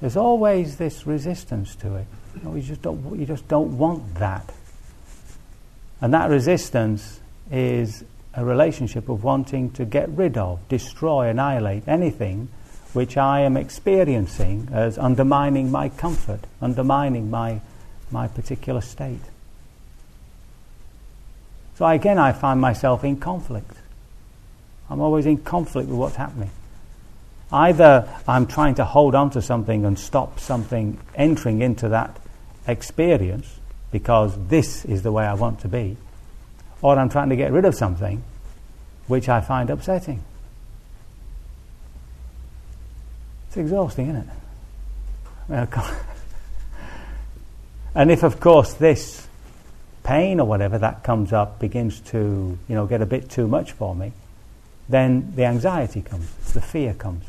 there's 0.00 0.18
always 0.18 0.76
this 0.76 1.06
resistance 1.06 1.74
to 1.74 1.96
it. 1.96 2.06
You, 2.36 2.42
know, 2.42 2.54
you, 2.54 2.62
just 2.62 2.82
don't, 2.82 3.18
you 3.18 3.24
just 3.24 3.48
don't 3.48 3.78
want 3.78 4.16
that. 4.16 4.52
And 6.02 6.12
that 6.12 6.28
resistance 6.28 7.20
is 7.50 8.04
a 8.34 8.44
relationship 8.44 9.08
of 9.08 9.24
wanting 9.24 9.70
to 9.72 9.86
get 9.86 10.10
rid 10.10 10.36
of, 10.36 10.60
destroy, 10.68 11.28
annihilate 11.28 11.88
anything 11.88 12.48
which 12.92 13.16
I 13.16 13.40
am 13.40 13.56
experiencing 13.56 14.68
as 14.70 14.98
undermining 14.98 15.70
my 15.70 15.88
comfort, 15.88 16.40
undermining 16.60 17.30
my, 17.30 17.62
my 18.10 18.28
particular 18.28 18.82
state. 18.82 19.22
So 21.76 21.86
again, 21.86 22.18
I 22.18 22.32
find 22.32 22.60
myself 22.60 23.04
in 23.04 23.16
conflict. 23.16 23.72
I'm 24.90 25.00
always 25.00 25.24
in 25.24 25.38
conflict 25.38 25.88
with 25.88 25.96
what's 25.96 26.16
happening. 26.16 26.50
Either 27.52 28.08
I'm 28.28 28.46
trying 28.46 28.76
to 28.76 28.84
hold 28.84 29.14
on 29.14 29.30
to 29.30 29.42
something 29.42 29.84
and 29.84 29.98
stop 29.98 30.38
something 30.38 30.98
entering 31.14 31.62
into 31.62 31.88
that 31.88 32.16
experience 32.66 33.58
because 33.90 34.36
this 34.48 34.84
is 34.84 35.02
the 35.02 35.10
way 35.10 35.24
I 35.24 35.34
want 35.34 35.60
to 35.60 35.68
be, 35.68 35.96
or 36.80 36.96
I'm 36.96 37.08
trying 37.08 37.30
to 37.30 37.36
get 37.36 37.52
rid 37.52 37.64
of 37.64 37.74
something 37.74 38.22
which 39.08 39.28
I 39.28 39.40
find 39.40 39.68
upsetting. 39.70 40.22
It's 43.48 43.56
exhausting, 43.56 44.10
isn't 44.10 44.30
it? 45.50 45.68
and 47.96 48.12
if, 48.12 48.22
of 48.22 48.38
course, 48.38 48.74
this 48.74 49.26
pain 50.04 50.38
or 50.38 50.46
whatever 50.46 50.78
that 50.78 51.02
comes 51.02 51.32
up 51.32 51.58
begins 51.58 51.98
to, 52.00 52.56
you 52.68 52.74
know, 52.76 52.86
get 52.86 53.02
a 53.02 53.06
bit 53.06 53.28
too 53.28 53.48
much 53.48 53.72
for 53.72 53.96
me, 53.96 54.12
then 54.88 55.32
the 55.34 55.44
anxiety 55.44 56.00
comes, 56.00 56.30
the 56.52 56.60
fear 56.60 56.94
comes. 56.94 57.24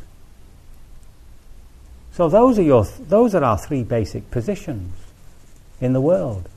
So 2.13 2.27
those 2.27 2.59
are 2.59 2.63
your, 2.63 2.83
those 2.83 3.33
are 3.35 3.43
our 3.43 3.57
three 3.57 3.83
basic 3.83 4.29
positions 4.31 4.93
in 5.79 5.93
the 5.93 6.01
world. 6.01 6.47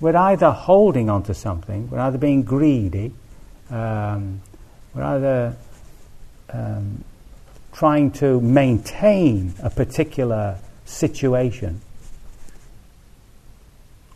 We're 0.00 0.16
either 0.16 0.50
holding 0.50 1.10
on 1.10 1.22
to 1.24 1.34
something, 1.34 1.90
we're 1.90 2.00
either 2.00 2.16
being 2.16 2.42
greedy, 2.42 3.12
um, 3.70 4.40
we're 4.94 5.02
either 5.02 5.56
um, 6.48 7.04
trying 7.72 8.10
to 8.12 8.40
maintain 8.40 9.54
a 9.62 9.68
particular 9.68 10.58
situation, 10.86 11.82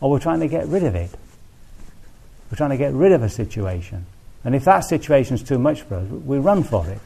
or 0.01 0.09
we're 0.09 0.19
trying 0.19 0.39
to 0.39 0.47
get 0.47 0.67
rid 0.67 0.83
of 0.83 0.95
it. 0.95 1.11
We're 2.51 2.57
trying 2.57 2.71
to 2.71 2.77
get 2.77 2.93
rid 2.93 3.11
of 3.11 3.21
a 3.21 3.29
situation. 3.29 4.05
And 4.43 4.55
if 4.55 4.65
that 4.65 4.81
situation 4.81 5.35
is 5.35 5.43
too 5.43 5.57
much 5.57 5.83
for 5.83 5.95
us, 5.95 6.07
we 6.07 6.37
run 6.37 6.63
for 6.63 6.87
it. 6.87 6.99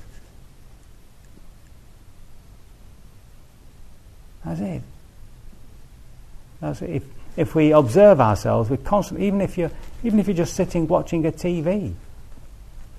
That's 4.49 4.61
it. 4.61 4.81
That's 6.59 6.81
it. 6.81 6.89
If, 6.89 7.03
if 7.37 7.55
we 7.55 7.71
observe 7.71 8.19
ourselves, 8.19 8.69
we 8.69 8.77
constantly, 8.77 9.27
even 9.27 9.41
if 9.41 9.57
you're, 9.57 9.71
even 10.03 10.19
if 10.19 10.27
you're 10.27 10.35
just 10.35 10.55
sitting 10.55 10.87
watching 10.87 11.25
a 11.27 11.31
TV, 11.31 11.93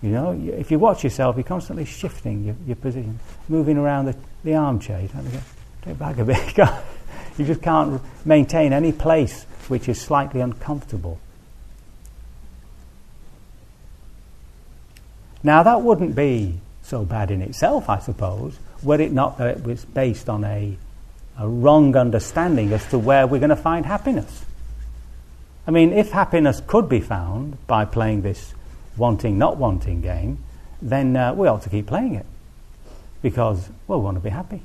you 0.01 0.11
know, 0.11 0.31
you, 0.31 0.53
if 0.53 0.71
you 0.71 0.79
watch 0.79 1.03
yourself, 1.03 1.37
you're 1.37 1.43
constantly 1.43 1.85
shifting 1.85 2.45
your, 2.45 2.55
your 2.67 2.77
position, 2.77 3.19
moving 3.49 3.77
around 3.77 4.07
the, 4.07 4.17
the 4.45 4.55
armchair. 4.55 5.01
You 5.01 5.09
don't 5.09 5.31
get, 5.31 5.43
get 5.85 5.99
back 5.99 6.19
a 6.19 6.25
bit. 6.25 6.57
you 7.39 7.45
just 7.45 7.63
can't 7.63 8.01
maintain 8.25 8.73
any 8.73 8.93
place 8.93 9.43
which 9.67 9.89
is 9.89 10.01
slightly 10.01 10.41
uncomfortable. 10.41 11.19
Now, 15.43 15.65
that 15.65 15.83
wouldn't 15.83 16.15
be 16.15 16.61
so 16.85 17.05
bad 17.05 17.33
in 17.33 17.43
itself, 17.43 17.89
I 17.89 17.99
suppose, 17.99 18.57
were 18.85 19.01
it 19.01 19.11
not 19.11 19.39
that 19.39 19.57
it 19.57 19.65
was 19.65 19.85
based 19.85 20.29
on 20.29 20.45
a 20.45 20.77
a 21.39 21.49
wrong 21.49 21.97
understanding 21.97 22.73
as 22.73 22.87
to 22.89 22.99
where 22.99 23.27
we're 23.27 23.39
going 23.39 23.51
to 23.51 23.57
find 23.57 23.87
happiness. 23.87 24.45
I 25.67 25.71
mean, 25.71 25.93
if 25.93 26.11
happiness 26.11 26.63
could 26.67 26.89
be 26.89 27.01
found 27.01 27.65
by 27.67 27.85
playing 27.85 28.23
this 28.23 28.55
wanting, 28.97 29.39
not 29.39 29.57
wanting 29.57 30.01
game, 30.01 30.39
then 30.83 31.17
uh, 31.17 31.35
we 31.35 31.49
ought 31.49 31.63
to 31.63 31.71
keep 31.71 31.87
playing 31.87 32.15
it. 32.15 32.27
Because, 33.23 33.69
well, 33.87 34.01
we 34.01 34.05
want 34.05 34.17
to 34.17 34.21
be 34.21 34.31
happy. 34.31 34.63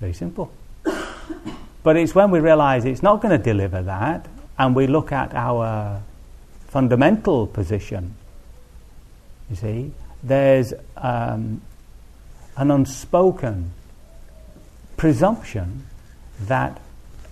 Very 0.00 0.12
simple. 0.12 0.50
but 1.82 1.96
it's 1.96 2.14
when 2.14 2.30
we 2.30 2.40
realize 2.40 2.84
it's 2.84 3.02
not 3.02 3.20
going 3.20 3.36
to 3.36 3.42
deliver 3.42 3.82
that, 3.82 4.26
and 4.58 4.74
we 4.74 4.86
look 4.86 5.12
at 5.12 5.34
our 5.34 6.00
fundamental 6.68 7.46
position, 7.46 8.14
you 9.50 9.56
see, 9.56 9.92
there's 10.22 10.72
um, 10.96 11.60
an 12.56 12.70
unspoken 12.70 13.72
presumption 14.96 15.86
that 16.40 16.80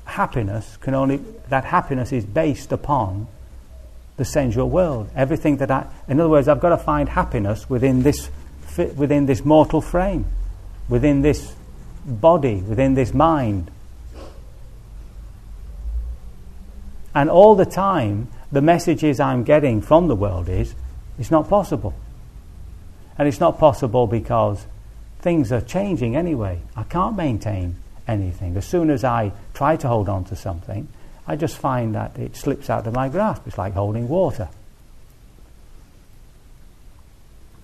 happiness 0.04 0.76
can 0.78 0.94
only 0.94 1.16
that 1.48 1.64
happiness 1.64 2.12
is 2.12 2.24
based 2.24 2.72
upon 2.72 3.26
the 4.16 4.24
sensual 4.24 4.70
world. 4.70 5.10
Everything 5.16 5.56
that 5.58 5.70
I, 5.70 5.86
in 6.08 6.20
other 6.20 6.28
words, 6.28 6.48
I've 6.48 6.60
got 6.60 6.70
to 6.70 6.78
find 6.78 7.08
happiness 7.08 7.68
within 7.68 8.02
this 8.02 8.30
within 8.76 9.26
this 9.26 9.44
mortal 9.44 9.80
frame, 9.80 10.26
within 10.88 11.22
this 11.22 11.54
body, 12.04 12.56
within 12.56 12.94
this 12.94 13.14
mind. 13.14 13.70
And 17.14 17.30
all 17.30 17.54
the 17.54 17.66
time, 17.66 18.28
the 18.50 18.60
messages 18.60 19.20
I'm 19.20 19.44
getting 19.44 19.80
from 19.80 20.08
the 20.08 20.16
world 20.16 20.48
is 20.48 20.74
it's 21.18 21.30
not 21.30 21.48
possible. 21.48 21.94
And 23.16 23.28
it's 23.28 23.38
not 23.38 23.58
possible 23.58 24.08
because 24.08 24.66
things 25.24 25.50
are 25.50 25.62
changing 25.62 26.14
anyway. 26.14 26.60
I 26.76 26.82
can't 26.82 27.16
maintain 27.16 27.76
anything. 28.06 28.56
As 28.58 28.66
soon 28.66 28.90
as 28.90 29.04
I 29.04 29.32
try 29.54 29.74
to 29.76 29.88
hold 29.88 30.06
on 30.06 30.24
to 30.26 30.36
something, 30.36 30.86
I 31.26 31.34
just 31.34 31.56
find 31.56 31.94
that 31.94 32.18
it 32.18 32.36
slips 32.36 32.68
out 32.68 32.86
of 32.86 32.92
my 32.92 33.08
grasp. 33.08 33.46
It's 33.46 33.56
like 33.56 33.72
holding 33.72 34.06
water. 34.06 34.50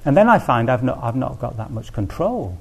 And 0.07 0.17
then 0.17 0.31
I 0.31 0.39
find 0.39 0.71
I've 0.71 0.83
not, 0.83 0.99
I've 1.03 1.17
not 1.17 1.39
got 1.39 1.59
that 1.59 1.71
much 1.71 1.93
control. 1.93 2.57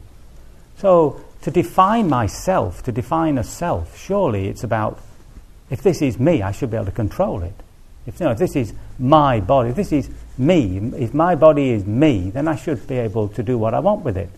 So, 0.80 1.22
to 1.44 1.52
define 1.52 2.10
myself, 2.10 2.84
to 2.84 2.92
define 2.92 3.38
a 3.38 3.44
self, 3.46 3.98
surely 3.98 4.50
it's 4.50 4.66
about 4.66 5.00
if 5.70 5.82
this 5.82 6.02
is 6.02 6.20
me, 6.20 6.42
I 6.42 6.52
should 6.52 6.72
be 6.72 6.76
able 6.76 6.88
to 6.88 6.92
control 6.92 7.44
it. 7.44 7.54
If, 8.06 8.20
you 8.20 8.26
know, 8.26 8.34
if 8.34 8.38
this 8.38 8.58
is 8.58 8.74
my 8.98 9.40
body, 9.40 9.70
if 9.70 9.78
this 9.78 9.94
is 9.94 10.10
me, 10.38 10.78
if 10.98 11.14
my 11.14 11.36
body 11.36 11.70
is 11.70 11.86
me, 11.86 12.32
then 12.32 12.50
I 12.50 12.58
should 12.58 12.86
be 12.86 12.98
able 12.98 13.30
to 13.30 13.44
do 13.44 13.58
what 13.58 13.74
I 13.74 13.80
want 13.80 14.04
with 14.04 14.18
it. 14.18 14.30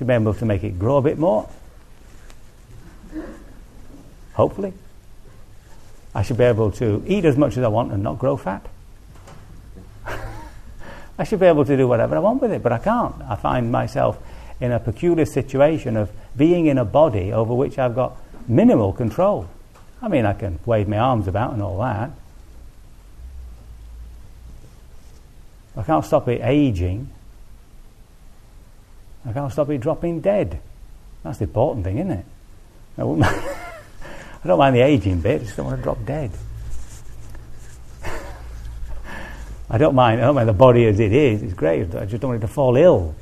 Should 0.00 0.06
be 0.06 0.14
able 0.14 0.32
to 0.32 0.46
make 0.46 0.64
it 0.64 0.78
grow 0.78 0.96
a 0.96 1.02
bit 1.02 1.18
more. 1.18 1.46
Hopefully. 4.32 4.72
I 6.14 6.22
should 6.22 6.38
be 6.38 6.44
able 6.44 6.70
to 6.70 7.04
eat 7.06 7.26
as 7.26 7.36
much 7.36 7.58
as 7.58 7.64
I 7.64 7.68
want 7.68 7.92
and 7.92 8.02
not 8.02 8.18
grow 8.18 8.38
fat. 8.38 8.66
I 11.18 11.24
should 11.24 11.38
be 11.38 11.44
able 11.44 11.66
to 11.66 11.76
do 11.76 11.86
whatever 11.86 12.16
I 12.16 12.20
want 12.20 12.40
with 12.40 12.50
it, 12.50 12.62
but 12.62 12.72
I 12.72 12.78
can't. 12.78 13.14
I 13.28 13.36
find 13.36 13.70
myself 13.70 14.16
in 14.58 14.72
a 14.72 14.80
peculiar 14.80 15.26
situation 15.26 15.98
of 15.98 16.10
being 16.34 16.64
in 16.64 16.78
a 16.78 16.84
body 16.86 17.30
over 17.30 17.52
which 17.52 17.78
I've 17.78 17.94
got 17.94 18.16
minimal 18.48 18.94
control. 18.94 19.50
I 20.00 20.08
mean, 20.08 20.24
I 20.24 20.32
can 20.32 20.60
wave 20.64 20.88
my 20.88 20.96
arms 20.96 21.28
about 21.28 21.52
and 21.52 21.60
all 21.60 21.78
that. 21.80 22.10
I 25.76 25.82
can't 25.82 26.06
stop 26.06 26.26
it 26.26 26.40
aging. 26.42 27.10
I 29.26 29.32
can't 29.32 29.52
stop 29.52 29.68
it 29.70 29.78
dropping 29.78 30.20
dead. 30.20 30.60
That's 31.22 31.38
the 31.38 31.44
important 31.44 31.84
thing, 31.84 31.98
isn't 31.98 32.10
it? 32.10 32.24
I, 32.96 33.02
I 34.44 34.46
don't 34.46 34.58
mind 34.58 34.74
the 34.76 34.80
aging 34.80 35.20
bit, 35.20 35.42
I 35.42 35.44
just 35.44 35.56
don't 35.56 35.66
want 35.66 35.78
to 35.78 35.82
drop 35.82 36.04
dead. 36.04 36.30
I 39.70 39.78
don't 39.78 39.94
mind. 39.94 40.20
I 40.20 40.24
don't 40.24 40.34
mind 40.34 40.48
the 40.48 40.54
body 40.54 40.86
as 40.86 40.98
it 40.98 41.12
is. 41.12 41.42
It's 41.42 41.54
great. 41.54 41.94
I 41.94 42.06
just 42.06 42.22
don't 42.22 42.30
want 42.30 42.42
it 42.42 42.46
to 42.46 42.52
fall 42.52 42.76
ill. 42.76 43.14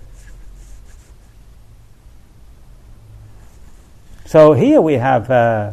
So 4.28 4.52
here 4.52 4.80
we 4.80 4.94
have, 4.94 5.30
uh, 5.30 5.72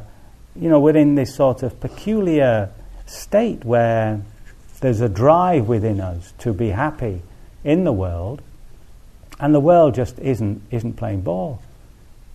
you 0.55 0.69
know, 0.69 0.79
we're 0.79 0.95
in 0.95 1.15
this 1.15 1.35
sort 1.35 1.61
of 1.61 1.79
peculiar 1.81 2.71
state 3.05 3.65
where 3.65 4.21
there's 4.79 5.01
a 5.01 5.09
drive 5.09 5.67
within 5.67 5.99
us 5.99 6.33
to 6.39 6.53
be 6.53 6.69
happy 6.69 7.21
in 7.65 7.83
the 7.83 7.91
world, 7.91 8.41
and 9.39 9.53
the 9.53 9.59
world 9.59 9.95
just 9.95 10.19
isn't 10.19 10.61
isn't 10.71 10.93
playing 10.93 11.21
ball. 11.21 11.61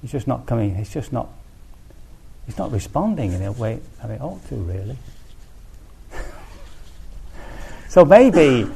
It's 0.03 0.13
just 0.13 0.27
not 0.27 0.47
coming. 0.47 0.77
It's 0.77 0.93
just 0.93 1.13
not. 1.13 1.29
It's 2.49 2.59
not 2.59 2.73
responding 2.73 3.33
in 3.33 3.43
a 3.43 3.53
way 3.53 3.79
that 4.01 4.11
it 4.11 4.21
ought 4.21 4.47
to, 4.49 4.57
really. 4.57 4.97
So 7.89 8.05
maybe, 8.05 8.71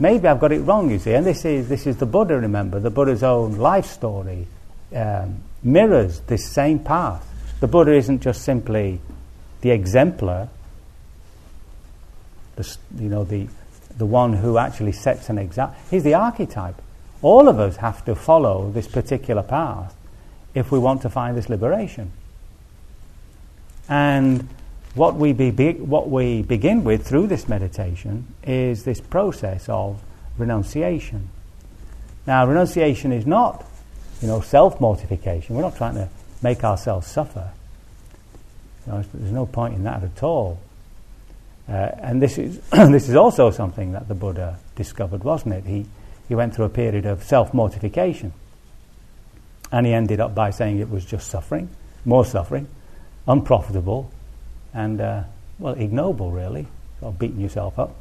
maybe 0.00 0.26
I've 0.26 0.40
got 0.40 0.50
it 0.50 0.58
wrong, 0.58 0.90
you 0.90 0.98
see. 0.98 1.12
And 1.12 1.24
this 1.24 1.44
is, 1.44 1.68
this 1.68 1.86
is 1.86 1.98
the 1.98 2.06
Buddha, 2.06 2.36
remember. 2.36 2.80
The 2.80 2.90
Buddha's 2.90 3.22
own 3.22 3.58
life 3.58 3.86
story 3.86 4.48
um, 4.92 5.40
mirrors 5.62 6.18
this 6.22 6.50
same 6.52 6.80
path. 6.80 7.24
The 7.60 7.68
Buddha 7.68 7.92
isn't 7.92 8.22
just 8.22 8.42
simply 8.42 9.00
the 9.60 9.70
exemplar, 9.70 10.48
the, 12.56 12.76
you 12.98 13.08
know, 13.08 13.22
the, 13.22 13.46
the 13.96 14.06
one 14.06 14.32
who 14.32 14.58
actually 14.58 14.92
sets 14.92 15.28
an 15.28 15.38
example. 15.38 15.76
He's 15.88 16.02
the 16.02 16.14
archetype. 16.14 16.82
All 17.22 17.48
of 17.48 17.58
us 17.58 17.76
have 17.76 18.04
to 18.04 18.14
follow 18.14 18.70
this 18.70 18.86
particular 18.86 19.42
path 19.42 19.94
if 20.54 20.70
we 20.70 20.78
want 20.78 21.02
to 21.02 21.10
find 21.10 21.36
this 21.36 21.48
liberation. 21.48 22.12
And 23.88 24.48
what 24.94 25.14
we, 25.14 25.32
be, 25.32 25.72
what 25.72 26.08
we 26.10 26.42
begin 26.42 26.84
with 26.84 27.06
through 27.06 27.26
this 27.26 27.48
meditation 27.48 28.26
is 28.44 28.84
this 28.84 29.00
process 29.00 29.68
of 29.68 30.02
renunciation. 30.38 31.28
Now, 32.26 32.46
renunciation 32.46 33.12
is 33.12 33.26
not, 33.26 33.64
you 34.20 34.28
know, 34.28 34.40
self-mortification. 34.40 35.54
We're 35.54 35.62
not 35.62 35.76
trying 35.76 35.94
to 35.94 36.08
make 36.42 36.64
ourselves 36.64 37.06
suffer. 37.06 37.50
You 38.86 38.92
know, 38.92 39.04
there's 39.14 39.32
no 39.32 39.46
point 39.46 39.74
in 39.74 39.84
that 39.84 40.02
at 40.02 40.22
all. 40.22 40.60
Uh, 41.68 41.72
and 41.72 42.22
this 42.22 42.38
is 42.38 42.58
this 42.70 43.08
is 43.08 43.16
also 43.16 43.50
something 43.50 43.92
that 43.92 44.08
the 44.08 44.14
Buddha 44.14 44.58
discovered, 44.76 45.24
wasn't 45.24 45.54
it? 45.54 45.64
He 45.64 45.86
he 46.28 46.34
went 46.34 46.54
through 46.54 46.64
a 46.64 46.70
period 46.70 47.06
of 47.06 47.22
self-mortification, 47.22 48.32
and 49.72 49.86
he 49.86 49.92
ended 49.92 50.20
up 50.20 50.34
by 50.34 50.50
saying 50.50 50.78
it 50.78 50.90
was 50.90 51.04
just 51.04 51.28
suffering, 51.28 51.68
more 52.04 52.24
suffering, 52.24 52.68
unprofitable, 53.26 54.10
and, 54.72 55.00
uh, 55.00 55.22
well, 55.58 55.74
ignoble, 55.74 56.30
really, 56.30 56.66
sort 57.00 57.14
of 57.14 57.18
beating 57.18 57.40
yourself 57.40 57.78
up. 57.78 57.94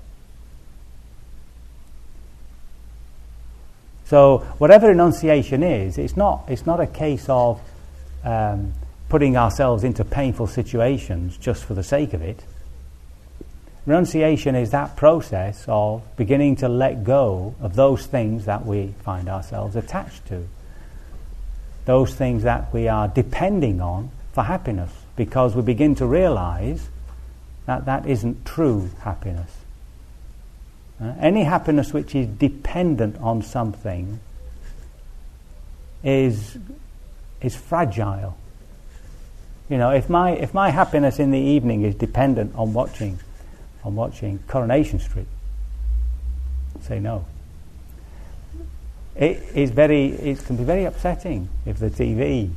So, 4.05 4.39
whatever 4.59 4.89
renunciation 4.89 5.63
is, 5.63 5.97
it's 5.97 6.15
not, 6.15 6.43
it's 6.47 6.65
not 6.65 6.79
a 6.79 6.85
case 6.85 7.25
of 7.27 7.59
um, 8.23 8.73
putting 9.09 9.35
ourselves 9.35 9.83
into 9.83 10.05
painful 10.05 10.47
situations 10.47 11.37
just 11.37 11.63
for 11.63 11.73
the 11.73 11.83
sake 11.83 12.13
of 12.13 12.21
it. 12.21 12.43
Renunciation 13.85 14.55
is 14.55 14.71
that 14.71 14.95
process 14.95 15.63
of 15.67 16.01
beginning 16.15 16.55
to 16.57 16.69
let 16.69 17.03
go 17.03 17.53
of 17.61 17.75
those 17.75 18.05
things 18.07 18.45
that 18.45 18.65
we 18.65 18.95
find 19.03 19.29
ourselves 19.29 19.75
attached 19.75 20.25
to, 20.27 20.47
those 21.85 22.15
things 22.15 22.43
that 22.43 22.73
we 22.73 22.87
are 22.87 23.07
depending 23.07 23.81
on 23.81 24.09
for 24.33 24.43
happiness 24.43 24.91
because 25.15 25.55
we 25.55 25.61
begin 25.61 25.93
to 25.95 26.05
realize 26.05 26.89
that 27.67 27.85
that 27.85 28.07
isn't 28.07 28.43
true 28.43 28.89
happiness. 29.01 29.51
Uh, 30.99 31.13
any 31.19 31.43
happiness 31.43 31.93
which 31.93 32.15
is 32.15 32.25
dependent 32.25 33.17
on 33.19 33.43
something 33.43 34.19
is, 36.03 36.57
is 37.41 37.55
fragile. 37.55 38.35
You 39.69 39.77
know, 39.77 39.91
if 39.91 40.09
my, 40.09 40.31
if 40.31 40.53
my 40.53 40.69
happiness 40.69 41.19
in 41.19 41.31
the 41.31 41.39
evening 41.39 41.83
is 41.83 41.95
dependent 41.95 42.55
on 42.55 42.73
watching, 42.73 43.19
on 43.85 43.95
watching 43.95 44.39
Coronation 44.47 44.99
Street, 44.99 45.27
say 46.81 46.99
no. 46.99 47.25
It 49.15 49.41
is 49.55 49.71
very, 49.71 50.07
it 50.07 50.43
can 50.43 50.57
be 50.57 50.65
very 50.65 50.83
upsetting 50.83 51.47
if 51.65 51.79
the 51.79 51.89
TV 51.89 52.51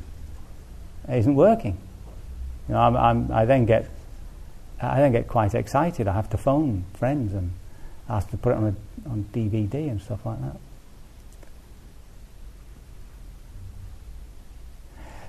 isn't 1.08 1.36
working. 1.36 1.78
You 2.66 2.74
know, 2.74 2.80
I'm, 2.80 2.96
I'm, 2.96 3.32
I 3.32 3.44
then 3.44 3.64
get 3.64 3.88
I 4.80 5.00
then 5.00 5.12
get 5.12 5.26
quite 5.26 5.54
excited. 5.54 6.06
I 6.06 6.12
have 6.12 6.30
to 6.30 6.36
phone 6.36 6.84
friends 6.94 7.34
and 7.34 7.52
ask 8.08 8.30
to 8.30 8.36
put 8.36 8.52
it 8.52 8.56
on 8.56 8.64
a, 8.64 9.08
on 9.08 9.24
DVD 9.32 9.90
and 9.90 10.00
stuff 10.00 10.24
like 10.24 10.40
that. 10.40 10.56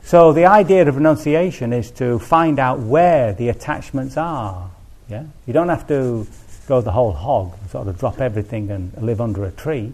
So 0.04 0.34
the 0.34 0.46
idea 0.46 0.88
of 0.88 0.96
renunciation 0.96 1.74
is 1.74 1.92
to 1.92 2.20
find 2.20 2.60
out 2.60 2.80
where 2.80 3.34
the 3.34 3.50
attachments 3.50 4.18
are. 4.18 4.70
Yeah, 5.10 5.24
you 5.48 5.54
don't 5.54 5.70
have 5.70 5.88
to 5.88 6.28
go 6.68 6.82
the 6.82 6.92
whole 6.92 7.12
hog, 7.12 7.58
sort 7.70 7.88
of 7.88 7.98
drop 7.98 8.22
everything 8.22 8.70
and 8.70 8.94
live 9.02 9.20
under 9.20 9.44
a 9.44 9.52
tree. 9.52 9.94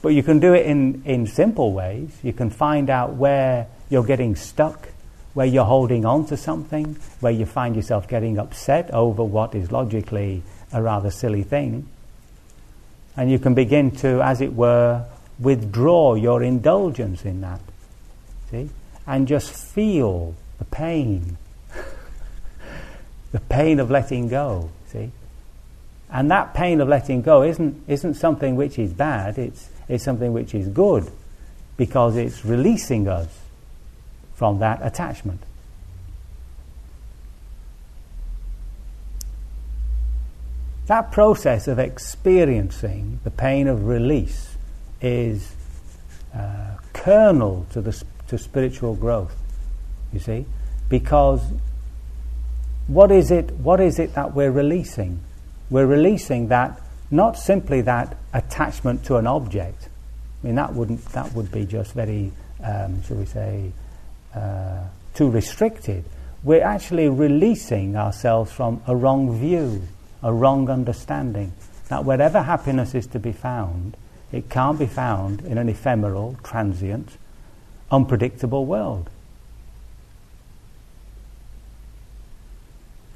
But 0.00 0.10
you 0.10 0.22
can 0.22 0.40
do 0.40 0.54
it 0.54 0.66
in, 0.66 1.02
in 1.04 1.26
simple 1.26 1.72
ways. 1.72 2.10
You 2.22 2.32
can 2.32 2.50
find 2.50 2.90
out 2.90 3.14
where 3.14 3.68
you're 3.90 4.02
getting 4.02 4.34
stuck, 4.34 4.88
where 5.34 5.46
you're 5.46 5.66
holding 5.66 6.04
on 6.04 6.26
to 6.26 6.36
something, 6.36 6.96
where 7.20 7.32
you 7.32 7.46
find 7.46 7.76
yourself 7.76 8.08
getting 8.08 8.38
upset 8.38 8.90
over 8.92 9.22
what 9.22 9.54
is 9.54 9.70
logically 9.70 10.42
a 10.72 10.82
rather 10.82 11.10
silly 11.10 11.42
thing. 11.42 11.86
And 13.16 13.30
you 13.30 13.38
can 13.38 13.54
begin 13.54 13.90
to, 13.96 14.22
as 14.22 14.40
it 14.40 14.54
were, 14.54 15.04
withdraw 15.38 16.14
your 16.14 16.42
indulgence 16.42 17.24
in 17.24 17.42
that. 17.42 17.60
See? 18.50 18.70
And 19.06 19.28
just 19.28 19.52
feel 19.52 20.34
the 20.58 20.64
pain. 20.64 21.36
The 23.32 23.40
pain 23.40 23.80
of 23.80 23.90
letting 23.90 24.28
go. 24.28 24.70
See? 24.88 25.10
And 26.10 26.30
that 26.30 26.52
pain 26.52 26.80
of 26.80 26.88
letting 26.88 27.22
go 27.22 27.42
isn't, 27.42 27.82
isn't 27.88 28.14
something 28.14 28.54
which 28.54 28.78
is 28.78 28.92
bad, 28.92 29.38
it's, 29.38 29.70
it's 29.88 30.04
something 30.04 30.32
which 30.32 30.54
is 30.54 30.68
good 30.68 31.10
because 31.78 32.16
it's 32.16 32.44
releasing 32.44 33.08
us 33.08 33.28
from 34.34 34.58
that 34.58 34.80
attachment. 34.82 35.40
That 40.86 41.10
process 41.12 41.68
of 41.68 41.78
experiencing 41.78 43.20
the 43.24 43.30
pain 43.30 43.66
of 43.66 43.86
release 43.86 44.56
is 45.00 45.54
uh, 46.34 46.76
kernel 46.92 47.66
to, 47.72 47.80
the, 47.80 48.02
to 48.28 48.36
spiritual 48.36 48.94
growth, 48.94 49.34
you 50.12 50.18
see, 50.18 50.44
because 50.90 51.40
what 52.86 53.10
is 53.10 53.30
it, 53.30 53.50
what 53.52 53.80
is 53.80 53.98
it 53.98 54.14
that 54.14 54.34
we're 54.34 54.50
releasing? 54.50 55.20
We're 55.70 55.86
releasing 55.86 56.48
that, 56.48 56.80
not 57.10 57.38
simply 57.38 57.80
that 57.82 58.16
attachment 58.32 59.04
to 59.06 59.16
an 59.16 59.26
object. 59.26 59.88
I 60.42 60.46
mean, 60.46 60.56
that, 60.56 60.74
wouldn't, 60.74 61.04
that 61.12 61.32
would 61.34 61.52
be 61.52 61.64
just 61.64 61.92
very, 61.92 62.32
um, 62.62 63.02
shall 63.04 63.16
we 63.16 63.26
say, 63.26 63.72
uh, 64.34 64.80
too 65.14 65.30
restricted. 65.30 66.04
We're 66.42 66.64
actually 66.64 67.08
releasing 67.08 67.96
ourselves 67.96 68.50
from 68.50 68.82
a 68.86 68.96
wrong 68.96 69.38
view, 69.38 69.82
a 70.22 70.32
wrong 70.32 70.68
understanding. 70.68 71.52
That 71.88 72.04
wherever 72.04 72.42
happiness 72.42 72.94
is 72.94 73.06
to 73.08 73.18
be 73.18 73.32
found, 73.32 73.96
it 74.32 74.48
can't 74.48 74.78
be 74.78 74.86
found 74.86 75.42
in 75.42 75.58
an 75.58 75.68
ephemeral, 75.68 76.36
transient, 76.42 77.16
unpredictable 77.90 78.66
world. 78.66 79.10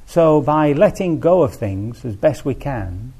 So, 0.07 0.40
by 0.40 0.73
letting 0.73 1.21
go 1.21 1.42
of 1.42 1.55
things 1.55 2.05
as 2.05 2.16
best 2.16 2.45
we 2.45 2.55
can, 2.55 3.12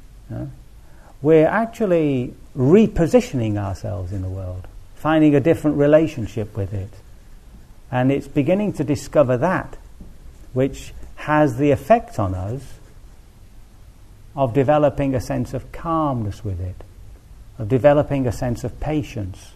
we're 1.20 1.46
actually 1.46 2.35
repositioning 2.57 3.59
ourselves 3.59 4.12
in 4.12 4.22
the 4.22 4.29
world, 4.29 4.66
finding 4.94 5.35
a 5.35 5.40
different 5.40 5.77
relationship 5.77 6.57
with 6.57 6.72
it. 6.72 6.90
And 7.90 8.11
it's 8.11 8.29
beginning 8.29 8.72
to 8.75 8.85
discover 8.85 9.37
that 9.38 9.77
which 10.53 10.92
has 11.16 11.59
the 11.59 11.70
effect 11.70 12.18
on 12.18 12.35
us 12.35 12.62
of 14.35 14.55
developing 14.55 15.14
a 15.14 15.20
sense 15.20 15.55
of 15.55 15.72
calmness 15.72 16.44
with 16.44 16.61
it, 16.61 16.77
of 17.59 17.68
developing 17.68 18.27
a 18.27 18.33
sense 18.33 18.64
of 18.64 18.79
patience, 18.81 19.53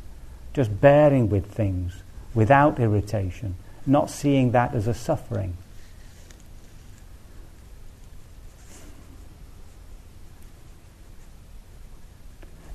just 0.53 0.81
bearing 0.81 1.29
with 1.29 1.47
things 1.47 2.03
without 2.35 2.81
irritation, 2.81 3.55
not 3.87 4.11
seeing 4.11 4.53
that 4.53 4.75
as 4.75 4.87
a 4.87 4.95
suffering. 4.95 5.57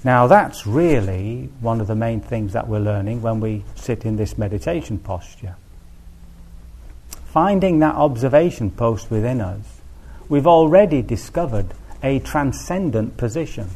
Now, 0.05 0.27
that's 0.27 0.67
really 0.67 1.49
one 1.61 1.81
of 1.81 1.87
the 1.87 1.95
main 1.95 2.21
things 2.21 2.53
that 2.53 2.67
we're 2.67 2.79
learning 2.79 3.23
when 3.23 3.39
we 3.39 3.63
sit 3.73 4.05
in 4.05 4.17
this 4.17 4.37
meditation 4.37 4.99
posture. 4.99 5.55
Finding 7.25 7.79
that 7.79 7.95
observation 7.95 8.69
post 8.69 9.09
within 9.09 9.41
us, 9.41 9.81
we've 10.29 10.45
already 10.45 11.01
discovered 11.01 11.73
a 12.03 12.19
transcendent 12.19 13.17
position. 13.17 13.67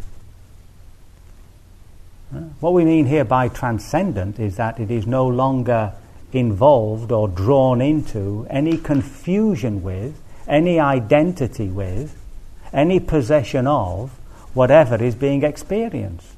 What 2.59 2.73
we 2.73 2.85
mean 2.85 3.07
here 3.07 3.25
by 3.25 3.47
transcendent 3.47 4.39
is 4.39 4.55
that 4.57 4.79
it 4.79 4.91
is 4.91 5.07
no 5.07 5.27
longer 5.27 5.93
involved 6.31 7.11
or 7.11 7.27
drawn 7.27 7.81
into 7.81 8.45
any 8.51 8.77
confusion 8.77 9.81
with, 9.81 10.21
any 10.47 10.79
identity 10.79 11.69
with, 11.69 12.15
any 12.71 12.99
possession 12.99 13.65
of 13.65 14.11
whatever 14.53 15.01
is 15.01 15.15
being 15.15 15.43
experienced. 15.43 16.37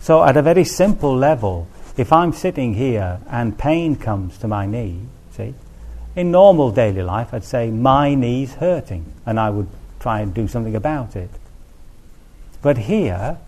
So, 0.00 0.24
at 0.24 0.36
a 0.36 0.42
very 0.42 0.64
simple 0.64 1.14
level, 1.14 1.68
if 1.96 2.12
I'm 2.12 2.32
sitting 2.32 2.74
here 2.74 3.20
and 3.28 3.58
pain 3.58 3.96
comes 3.96 4.38
to 4.38 4.48
my 4.48 4.66
knee, 4.66 5.00
see, 5.32 5.54
in 6.14 6.30
normal 6.30 6.70
daily 6.70 7.02
life, 7.02 7.34
I'd 7.34 7.44
say, 7.44 7.70
my 7.70 8.14
knee's 8.14 8.54
hurting, 8.54 9.12
and 9.26 9.38
I 9.38 9.50
would 9.50 9.68
try 10.00 10.20
and 10.20 10.32
do 10.32 10.48
something 10.48 10.74
about 10.74 11.16
it. 11.16 11.30
But 12.62 12.78
here, 12.78 13.38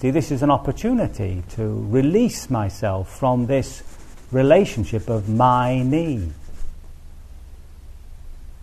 see, 0.00 0.10
this 0.10 0.30
is 0.30 0.42
an 0.42 0.50
opportunity 0.50 1.42
to 1.50 1.86
release 1.88 2.50
myself 2.50 3.16
from 3.16 3.46
this 3.46 3.82
relationship 4.30 5.08
of 5.08 5.28
my 5.28 5.82
knee. 5.82 6.30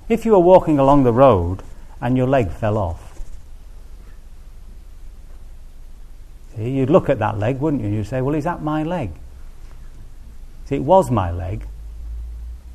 If 0.10 0.26
you 0.26 0.32
were 0.32 0.40
walking 0.40 0.80
along 0.80 1.04
the 1.04 1.14
road 1.14 1.64
and 2.02 2.18
your 2.18 2.28
leg 2.28 2.52
fell 2.52 2.78
off. 2.78 3.08
See, 6.56 6.72
you'd 6.72 6.90
look 6.90 7.10
at 7.10 7.20
that 7.20 7.38
leg, 7.38 7.60
wouldn't 7.60 7.82
you? 7.82 7.88
And 7.88 7.96
you'd 7.96 8.08
say, 8.08 8.22
Well, 8.22 8.36
is 8.36 8.44
that 8.44 8.62
my 8.62 8.84
leg? 8.84 9.12
See, 10.66 10.76
it 10.76 10.84
was 10.84 11.10
my 11.10 11.32
leg, 11.32 11.66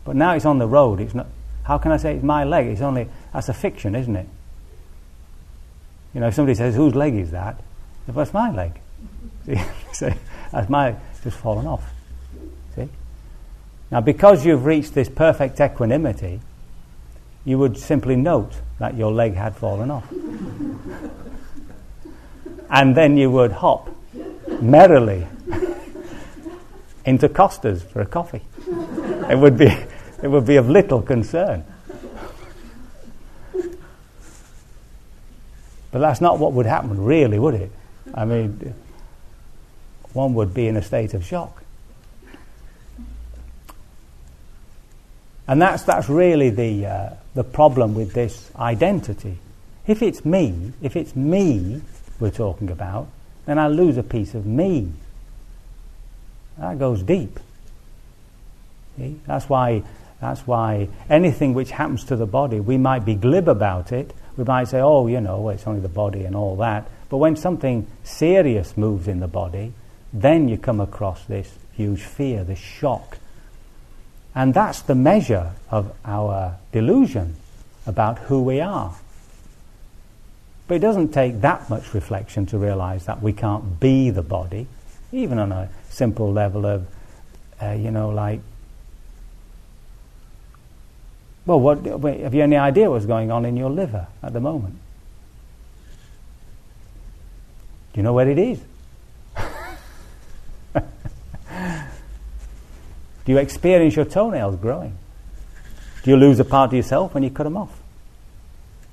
but 0.05 0.17
now 0.17 0.35
it's 0.35 0.47
on 0.47 0.59
the 0.59 0.67
road. 0.67 1.01
It's 1.01 1.15
not. 1.15 1.27
How 1.65 1.79
can 1.79 1.93
I 1.93 1.97
say 1.97 2.15
it's 2.15 2.25
my 2.25 2.45
leg? 2.45 2.67
It's 2.67 2.81
only 2.81 3.09
that's 3.33 3.49
a 3.49 3.55
fiction, 3.55 3.95
isn't 3.95 4.17
it? 4.17 4.29
You 6.15 6.21
know, 6.21 6.29
if 6.29 6.35
somebody 6.35 6.55
says, 6.55 6.75
"Whose 6.75 6.95
leg 6.95 7.15
is 7.15 7.31
that?" 7.33 7.57
Well, 8.07 8.17
that's 8.17 8.33
my 8.33 8.51
leg. 8.51 8.81
See, 9.93 10.09
that's 10.51 10.69
my 10.69 10.97
just 11.23 11.37
fallen 11.37 11.67
off. 11.67 11.85
See. 12.75 12.89
Now, 13.91 14.01
because 14.01 14.45
you've 14.45 14.65
reached 14.65 14.95
this 14.95 15.09
perfect 15.09 15.61
equanimity, 15.61 16.41
you 17.45 17.59
would 17.59 17.77
simply 17.77 18.17
note 18.17 18.53
that 18.79 18.97
your 18.97 19.13
leg 19.13 19.35
had 19.35 19.57
fallen 19.57 19.91
off. 19.91 20.11
and 22.71 22.97
then 22.97 23.17
you 23.17 23.31
would 23.31 23.53
hop 23.53 23.89
merrily 24.61 25.27
into 27.05 27.29
Costa's 27.29 27.83
for 27.83 28.01
a 28.01 28.07
coffee. 28.07 28.43
It 29.29 29.39
would 29.39 29.57
be, 29.57 29.67
it 30.23 30.29
would 30.29 30.47
be 30.47 30.57
of 30.57 30.69
little 30.69 31.03
concern. 31.03 31.65
But 35.91 35.99
that's 35.99 36.21
not 36.21 36.39
what 36.39 36.53
would 36.53 36.67
happen, 36.67 37.05
really, 37.05 37.39
would 37.39 37.55
it? 37.55 37.71
I 38.15 38.25
mean, 38.25 38.75
one 40.13 40.35
would 40.35 40.55
be 40.55 40.67
in 40.67 40.77
a 40.77 40.83
state 40.83 41.15
of 41.15 41.25
shock. 41.25 41.63
And 45.47 45.61
that's, 45.61 45.83
that's 45.83 46.09
really 46.09 46.49
the, 46.51 46.87
uh, 46.87 47.11
the 47.35 47.45
problem 47.45 47.95
with 47.95 48.13
this 48.13 48.51
identity. 48.57 49.39
If 49.87 50.03
it's 50.03 50.25
me, 50.25 50.73
if 50.83 50.97
it's 50.97 51.17
me 51.17 51.83
we're 52.21 52.31
talking 52.31 52.71
about, 52.71 53.09
then 53.47 53.59
I 53.59 53.69
lose 53.69 53.97
a 53.97 54.03
piece 54.03 54.35
of 54.35 54.47
me. 54.47 54.93
That 56.59 56.79
goes 56.79 57.03
deep. 57.03 57.41
See? 58.97 59.19
That's 59.27 59.49
why 59.49 59.83
that's 60.23 60.47
why 60.47 60.89
anything 61.11 61.53
which 61.53 61.73
happens 61.73 62.05
to 62.05 62.15
the 62.15 62.27
body, 62.27 62.61
we 62.61 62.79
might 62.79 63.05
be 63.05 63.17
glib 63.17 63.49
about 63.49 63.91
it. 63.91 64.15
We 64.37 64.45
might 64.45 64.69
say, 64.69 64.81
oh, 64.81 65.09
you 65.09 65.21
know, 65.21 65.49
it's 65.49 65.67
only 65.67 65.81
the 65.81 65.89
body 65.89 66.25
and 66.25 66.37
all 66.37 66.55
that. 66.59 66.89
But 67.09 67.17
when 67.17 67.35
something 67.35 67.89
serious 68.05 68.77
moves 68.77 69.09
in 69.09 69.19
the 69.19 69.27
body, 69.27 69.73
then 70.13 70.49
you 70.49 70.59
come 70.59 70.81
across 70.81 71.25
this 71.25 71.59
huge 71.73 72.03
fear, 72.03 72.45
this 72.45 72.61
shock, 72.61 73.19
and 74.35 74.55
that's 74.55 74.83
the 74.83 74.95
measure 74.95 75.53
of 75.71 75.95
our 76.05 76.57
delusion 76.73 77.37
about 77.87 78.19
who 78.19 78.43
we 78.43 78.61
are. 78.61 78.95
But 80.69 80.77
it 80.77 80.81
doesn't 80.81 81.13
take 81.13 81.41
that 81.43 81.69
much 81.69 81.93
reflection 81.93 82.47
to 82.47 82.59
realize 82.59 83.05
that 83.07 83.21
we 83.21 83.33
can't 83.33 83.79
be 83.79 84.11
the 84.11 84.23
body, 84.23 84.67
even 85.11 85.39
on 85.39 85.53
a 85.53 85.69
simple 85.91 86.33
level 86.33 86.65
of, 86.65 86.87
uh, 87.61 87.73
you 87.73 87.91
know, 87.91 88.09
like, 88.09 88.41
well, 91.45 91.61
what, 91.61 91.85
have 91.85 92.35
you 92.35 92.43
any 92.43 92.57
idea 92.57 92.89
what's 92.91 93.05
going 93.05 93.31
on 93.31 93.45
in 93.45 93.57
your 93.57 93.69
liver 93.69 94.07
at 94.23 94.33
the 94.33 94.41
moment? 94.41 94.77
Do 97.93 97.99
you 97.99 98.03
know 98.05 98.13
where 98.13 98.29
it 98.29 98.39
is? 98.39 98.61
Do 103.25 103.33
you 103.33 103.39
experience 103.39 103.97
your 103.97 104.05
toenails 104.05 104.57
growing? 104.57 104.99
Do 106.03 106.11
you 106.11 106.17
lose 106.17 106.41
a 106.41 106.45
part 106.45 106.71
of 106.71 106.75
yourself 106.75 107.15
when 107.15 107.23
you 107.23 107.31
cut 107.31 107.45
them 107.45 107.57
off? 107.57 107.81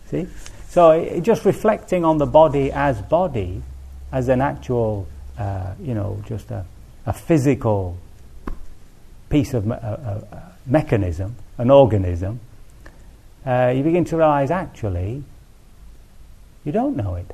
See? 0.09 0.27
So 0.69 0.91
it, 0.91 1.21
just 1.21 1.45
reflecting 1.45 2.05
on 2.05 2.19
the 2.19 2.27
body 2.27 2.71
as 2.71 3.01
body, 3.01 3.63
as 4.11 4.29
an 4.29 4.41
actual, 4.41 5.07
uh, 5.37 5.73
you 5.81 5.95
know, 5.95 6.21
just 6.27 6.51
a, 6.51 6.65
a 7.05 7.13
physical 7.13 7.97
piece 9.29 9.53
of 9.53 9.65
me- 9.65 9.75
a, 9.75 10.23
a, 10.31 10.53
mechanism, 10.65 11.35
an 11.57 11.71
organism, 11.71 12.39
uh, 13.45 13.73
you 13.75 13.81
begin 13.81 14.05
to 14.05 14.17
realize 14.17 14.51
actually 14.51 15.23
you 16.63 16.71
don't 16.71 16.95
know 16.95 17.15
it. 17.15 17.31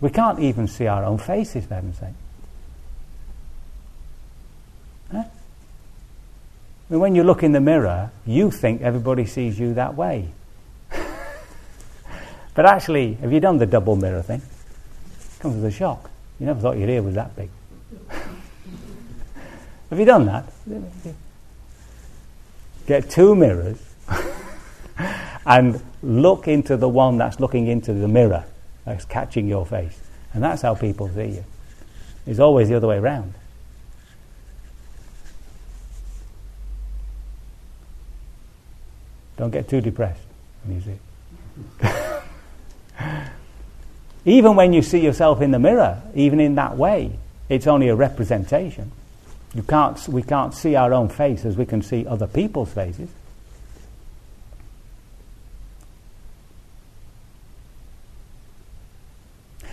We 0.00 0.10
can't 0.10 0.40
even 0.40 0.68
see 0.68 0.86
our 0.86 1.04
own 1.04 1.18
faces, 1.18 1.66
for 1.66 1.74
heaven's 1.74 1.98
sake. 1.98 2.14
Mean, 6.88 7.00
when 7.00 7.14
you 7.16 7.24
look 7.24 7.42
in 7.42 7.52
the 7.52 7.60
mirror, 7.60 8.10
you 8.24 8.50
think 8.50 8.80
everybody 8.80 9.26
sees 9.26 9.58
you 9.58 9.74
that 9.74 9.96
way. 9.96 10.28
but 12.54 12.64
actually, 12.64 13.14
have 13.14 13.32
you 13.32 13.40
done 13.40 13.58
the 13.58 13.66
double 13.66 13.96
mirror 13.96 14.22
thing? 14.22 14.40
It 14.40 15.40
comes 15.40 15.56
as 15.56 15.64
a 15.64 15.70
shock. 15.70 16.10
You 16.38 16.46
never 16.46 16.60
thought 16.60 16.78
your 16.78 16.88
ear 16.88 17.02
was 17.02 17.14
that 17.16 17.34
big. 17.34 17.50
have 19.90 19.98
you 19.98 20.04
done 20.04 20.26
that? 20.26 20.44
Get 22.86 23.10
two 23.10 23.34
mirrors 23.34 23.82
and 25.46 25.82
look 26.02 26.46
into 26.46 26.76
the 26.76 26.88
one 26.88 27.18
that's 27.18 27.40
looking 27.40 27.66
into 27.66 27.92
the 27.92 28.06
mirror 28.06 28.44
that's 28.84 29.04
catching 29.04 29.48
your 29.48 29.66
face. 29.66 30.00
And 30.32 30.42
that's 30.42 30.62
how 30.62 30.76
people 30.76 31.08
see 31.08 31.26
you. 31.26 31.44
It's 32.26 32.38
always 32.38 32.68
the 32.68 32.76
other 32.76 32.86
way 32.86 32.98
around. 32.98 33.34
Don't 39.36 39.50
get 39.50 39.68
too 39.68 39.80
depressed 39.80 40.26
see 40.84 40.98
even 44.24 44.56
when 44.56 44.72
you 44.72 44.82
see 44.82 45.00
yourself 45.00 45.40
in 45.40 45.50
the 45.50 45.58
mirror, 45.58 46.02
even 46.14 46.40
in 46.40 46.56
that 46.56 46.76
way, 46.76 47.18
it's 47.48 47.66
only 47.66 47.88
a 47.88 47.94
representation. 47.94 48.90
You 49.54 49.62
can't, 49.62 50.06
we 50.08 50.22
can't 50.22 50.52
see 50.52 50.74
our 50.74 50.92
own 50.92 51.08
face 51.08 51.44
as 51.44 51.56
we 51.56 51.64
can 51.64 51.82
see 51.82 52.06
other 52.06 52.26
people's 52.26 52.72
faces. 52.72 53.08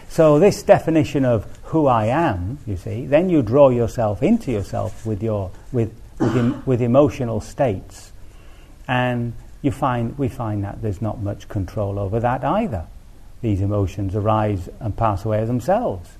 So, 0.09 0.37
this 0.37 0.61
definition 0.61 1.25
of 1.25 1.45
who 1.63 1.87
I 1.87 2.05
am, 2.05 2.59
you 2.67 2.77
see, 2.77 3.07
then 3.07 3.31
you 3.31 3.41
draw 3.41 3.69
yourself 3.69 4.21
into 4.21 4.51
yourself 4.51 5.07
with, 5.07 5.23
your, 5.23 5.49
with, 5.71 5.91
with, 6.19 6.37
em, 6.37 6.63
with 6.67 6.83
emotional 6.83 7.41
states. 7.41 8.11
And 8.87 9.33
you 9.63 9.71
find, 9.71 10.15
we 10.19 10.27
find 10.27 10.63
that 10.63 10.81
there's 10.83 11.01
not 11.01 11.21
much 11.21 11.49
control 11.49 11.97
over 11.97 12.19
that 12.19 12.43
either. 12.43 12.85
These 13.41 13.61
emotions 13.61 14.15
arise 14.15 14.69
and 14.79 14.95
pass 14.95 15.25
away 15.25 15.43
themselves. 15.45 16.11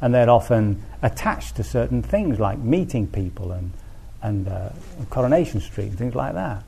And 0.00 0.14
they're 0.14 0.30
often 0.30 0.82
attached 1.02 1.56
to 1.56 1.64
certain 1.64 2.02
things 2.02 2.40
like 2.40 2.58
meeting 2.58 3.06
people 3.06 3.52
and, 3.52 3.72
and 4.22 4.48
uh, 4.48 4.70
Coronation 5.10 5.60
Street 5.60 5.88
and 5.88 5.98
things 5.98 6.14
like 6.14 6.34
that. 6.34 6.64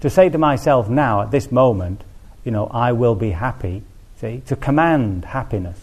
To 0.00 0.10
say 0.10 0.28
to 0.28 0.38
myself 0.38 0.88
now, 0.88 1.22
at 1.22 1.30
this 1.30 1.50
moment, 1.50 2.02
you 2.44 2.52
know, 2.52 2.66
I 2.66 2.92
will 2.92 3.14
be 3.14 3.30
happy, 3.30 3.82
see, 4.20 4.42
to 4.46 4.54
command 4.54 5.24
happiness. 5.24 5.80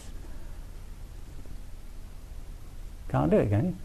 Can't 3.09 3.29
do 3.29 3.37
it, 3.37 3.49
can 3.49 3.65
you? 3.65 3.75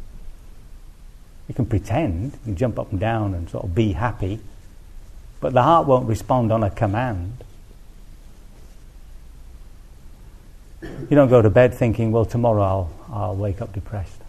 You 1.48 1.54
can 1.54 1.66
pretend, 1.66 2.32
you 2.32 2.38
can 2.44 2.56
jump 2.56 2.78
up 2.78 2.90
and 2.90 3.00
down 3.00 3.34
and 3.34 3.48
sort 3.48 3.64
of 3.64 3.74
be 3.74 3.92
happy, 3.92 4.40
but 5.40 5.52
the 5.52 5.62
heart 5.62 5.86
won't 5.86 6.08
respond 6.08 6.52
on 6.52 6.62
a 6.62 6.70
command. 6.70 7.44
You 10.82 11.16
don't 11.16 11.28
go 11.28 11.40
to 11.42 11.50
bed 11.50 11.74
thinking, 11.74 12.10
well, 12.12 12.24
tomorrow 12.24 12.62
I'll, 12.62 12.90
I'll 13.12 13.36
wake 13.36 13.60
up 13.62 13.72
depressed. 13.72 14.20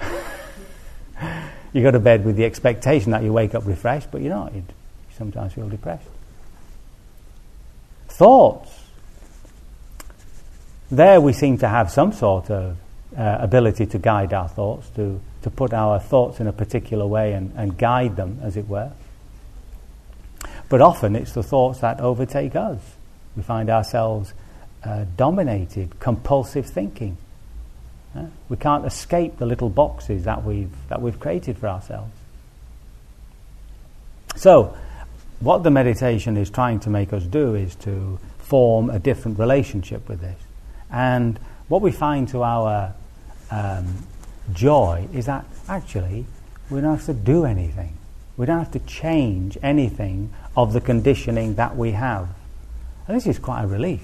you 1.72 1.82
go 1.82 1.90
to 1.90 2.00
bed 2.00 2.24
with 2.24 2.36
the 2.36 2.44
expectation 2.44 3.12
that 3.12 3.22
you 3.22 3.32
wake 3.32 3.54
up 3.54 3.66
refreshed, 3.66 4.10
but 4.10 4.20
you're 4.20 4.34
not. 4.34 4.54
You 4.54 4.64
sometimes 5.16 5.54
feel 5.54 5.68
depressed. 5.68 6.08
Thoughts. 8.08 8.70
There 10.90 11.20
we 11.20 11.32
seem 11.32 11.58
to 11.58 11.68
have 11.68 11.90
some 11.90 12.12
sort 12.12 12.50
of 12.50 12.76
uh, 13.16 13.38
ability 13.40 13.86
to 13.86 13.98
guide 13.98 14.34
our 14.34 14.48
thoughts, 14.48 14.88
to, 14.90 15.20
to 15.42 15.50
put 15.50 15.72
our 15.72 15.98
thoughts 16.00 16.40
in 16.40 16.46
a 16.46 16.52
particular 16.52 17.06
way 17.06 17.32
and, 17.32 17.52
and 17.56 17.76
guide 17.76 18.16
them, 18.16 18.38
as 18.42 18.56
it 18.56 18.68
were. 18.68 18.92
But 20.68 20.80
often 20.80 21.16
it's 21.16 21.32
the 21.32 21.42
thoughts 21.42 21.80
that 21.80 22.00
overtake 22.00 22.56
us. 22.56 22.80
We 23.36 23.42
find 23.42 23.68
ourselves 23.68 24.32
uh, 24.84 25.04
dominated, 25.16 25.98
compulsive 26.00 26.66
thinking. 26.66 27.16
We 28.48 28.56
can't 28.56 28.84
escape 28.84 29.38
the 29.38 29.46
little 29.46 29.70
boxes 29.70 30.24
that 30.24 30.44
we've, 30.44 30.72
that 30.88 31.00
we've 31.00 31.18
created 31.18 31.56
for 31.58 31.68
ourselves. 31.68 32.12
So, 34.36 34.76
what 35.40 35.62
the 35.62 35.70
meditation 35.70 36.36
is 36.36 36.50
trying 36.50 36.80
to 36.80 36.90
make 36.90 37.12
us 37.12 37.24
do 37.24 37.54
is 37.54 37.74
to 37.76 38.18
form 38.38 38.90
a 38.90 38.98
different 38.98 39.38
relationship 39.38 40.08
with 40.08 40.20
this. 40.20 40.38
And 40.90 41.38
what 41.68 41.80
we 41.80 41.90
find 41.90 42.28
to 42.28 42.42
our 42.42 42.94
um, 43.50 44.06
joy 44.52 45.08
is 45.12 45.26
that 45.26 45.44
actually 45.68 46.26
we 46.70 46.80
don't 46.80 46.96
have 46.96 47.06
to 47.06 47.14
do 47.14 47.44
anything. 47.44 47.96
We 48.36 48.46
don't 48.46 48.58
have 48.58 48.72
to 48.72 48.78
change 48.80 49.58
anything 49.62 50.32
of 50.56 50.72
the 50.72 50.80
conditioning 50.80 51.56
that 51.56 51.76
we 51.76 51.92
have. 51.92 52.28
And 53.06 53.16
this 53.16 53.26
is 53.26 53.38
quite 53.38 53.64
a 53.64 53.66
relief. 53.66 54.02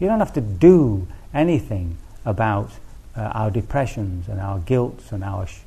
You 0.00 0.08
don't 0.08 0.18
have 0.18 0.32
to 0.34 0.40
do 0.40 1.06
anything 1.32 1.98
about 2.24 2.70
uh, 3.16 3.20
our 3.20 3.50
depressions 3.50 4.28
and 4.28 4.40
our 4.40 4.58
guilts 4.60 5.12
and 5.12 5.22
our 5.24 5.46
sh- 5.46 5.58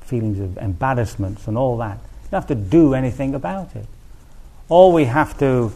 feelings 0.00 0.38
of 0.38 0.58
embarrassments 0.58 1.46
and 1.46 1.56
all 1.56 1.76
that. 1.78 1.98
You 1.98 2.30
don't 2.30 2.40
have 2.42 2.48
to 2.48 2.54
do 2.54 2.94
anything 2.94 3.34
about 3.34 3.74
it. 3.76 3.86
All 4.68 4.92
we 4.92 5.04
have 5.04 5.38
to 5.38 5.72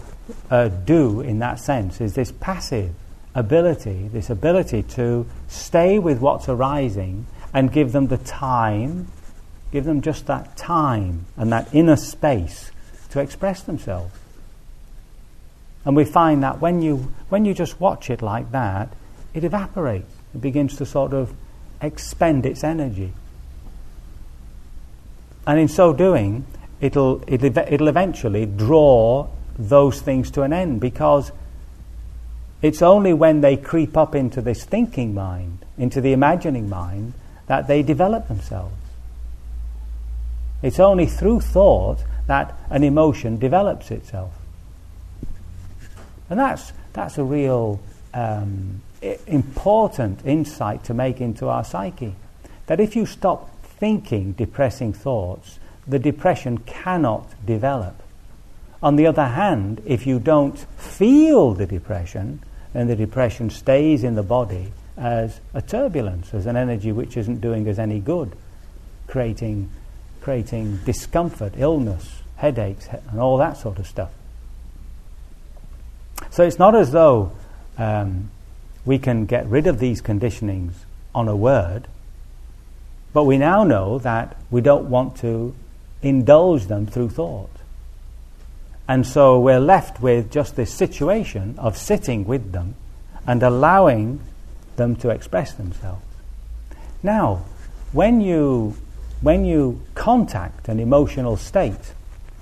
uh, 0.50 0.68
do 0.68 1.20
in 1.20 1.40
that 1.40 1.58
sense 1.58 2.00
is 2.00 2.14
this 2.14 2.32
passive 2.32 2.94
ability, 3.34 4.08
this 4.08 4.30
ability 4.30 4.82
to 4.82 5.26
stay 5.48 5.98
with 5.98 6.20
what's 6.20 6.48
arising 6.48 7.26
and 7.54 7.72
give 7.72 7.92
them 7.92 8.08
the 8.08 8.18
time, 8.18 9.06
give 9.70 9.84
them 9.84 10.02
just 10.02 10.26
that 10.26 10.56
time 10.56 11.24
and 11.36 11.52
that 11.52 11.72
inner 11.72 11.96
space 11.96 12.72
to 13.10 13.20
express 13.20 13.62
themselves. 13.62 14.12
And 15.84 15.94
we 15.94 16.04
find 16.04 16.42
that 16.42 16.60
when 16.60 16.82
you, 16.82 17.12
when 17.28 17.44
you 17.44 17.54
just 17.54 17.80
watch 17.80 18.10
it 18.10 18.20
like 18.20 18.50
that, 18.50 18.92
it 19.32 19.44
evaporates. 19.44 20.12
It 20.34 20.40
begins 20.40 20.76
to 20.76 20.86
sort 20.86 21.12
of 21.12 21.32
expend 21.80 22.44
its 22.44 22.64
energy. 22.64 23.12
And 25.46 25.60
in 25.60 25.68
so 25.68 25.92
doing, 25.92 26.46
it'll, 26.80 27.22
it'll, 27.26 27.56
it'll 27.58 27.88
eventually 27.88 28.46
draw 28.46 29.28
those 29.56 30.00
things 30.00 30.30
to 30.32 30.42
an 30.42 30.52
end 30.52 30.80
because 30.80 31.30
it's 32.62 32.82
only 32.82 33.12
when 33.12 33.42
they 33.42 33.56
creep 33.56 33.96
up 33.96 34.14
into 34.14 34.40
this 34.40 34.64
thinking 34.64 35.14
mind, 35.14 35.58
into 35.76 36.00
the 36.00 36.12
imagining 36.12 36.68
mind, 36.68 37.12
that 37.46 37.66
they 37.66 37.82
develop 37.82 38.28
themselves. 38.28 38.74
It's 40.62 40.80
only 40.80 41.06
through 41.06 41.40
thought 41.40 42.02
that 42.26 42.56
an 42.70 42.82
emotion 42.84 43.38
develops 43.38 43.90
itself. 43.90 44.32
And 46.30 46.38
that's, 46.38 46.72
that's 46.94 47.18
a 47.18 47.24
real 47.24 47.80
um, 48.14 48.80
important 49.26 50.24
insight 50.24 50.84
to 50.84 50.94
make 50.94 51.20
into 51.20 51.48
our 51.48 51.64
psyche. 51.64 52.14
That 52.66 52.80
if 52.80 52.96
you 52.96 53.04
stop 53.04 53.50
thinking 53.62 54.32
depressing 54.32 54.94
thoughts, 54.94 55.58
the 55.86 55.98
depression 55.98 56.58
cannot 56.58 57.28
develop. 57.44 58.02
On 58.82 58.96
the 58.96 59.06
other 59.06 59.26
hand, 59.26 59.82
if 59.84 60.06
you 60.06 60.18
don't 60.18 60.58
feel 60.78 61.52
the 61.52 61.66
depression, 61.66 62.40
then 62.72 62.88
the 62.88 62.96
depression 62.96 63.50
stays 63.50 64.02
in 64.02 64.14
the 64.14 64.22
body 64.22 64.72
as 64.96 65.40
a 65.52 65.62
turbulence, 65.62 66.32
as 66.34 66.46
an 66.46 66.56
energy 66.56 66.92
which 66.92 67.16
isn't 67.16 67.40
doing 67.40 67.68
us 67.68 67.78
any 67.78 68.00
good, 68.00 68.36
creating, 69.06 69.70
creating 70.20 70.78
discomfort, 70.84 71.54
illness, 71.56 72.22
headaches, 72.36 72.88
and 73.10 73.20
all 73.20 73.36
that 73.38 73.56
sort 73.56 73.78
of 73.78 73.86
stuff. 73.86 74.10
So 76.30 76.44
it's 76.44 76.58
not 76.58 76.74
as 76.74 76.92
though 76.92 77.32
um, 77.78 78.30
we 78.84 78.98
can 78.98 79.26
get 79.26 79.46
rid 79.46 79.66
of 79.66 79.78
these 79.78 80.00
conditionings 80.00 80.72
on 81.14 81.28
a 81.28 81.36
word, 81.36 81.88
but 83.12 83.24
we 83.24 83.38
now 83.38 83.64
know 83.64 83.98
that 84.00 84.36
we 84.50 84.60
don't 84.60 84.90
want 84.90 85.16
to 85.18 85.54
indulge 86.02 86.66
them 86.66 86.86
through 86.86 87.10
thought. 87.10 87.50
And 88.86 89.06
so 89.06 89.40
we're 89.40 89.60
left 89.60 90.02
with 90.02 90.30
just 90.30 90.56
this 90.56 90.72
situation 90.72 91.54
of 91.58 91.78
sitting 91.78 92.26
with 92.26 92.52
them 92.52 92.74
and 93.26 93.42
allowing 93.42 94.20
them 94.76 94.96
to 94.96 95.10
express 95.10 95.52
themselves. 95.54 96.04
Now, 97.02 97.44
when 97.92 98.20
you, 98.20 98.76
when 99.20 99.44
you 99.44 99.80
contact 99.94 100.68
an 100.68 100.80
emotional 100.80 101.36
state, 101.36 101.92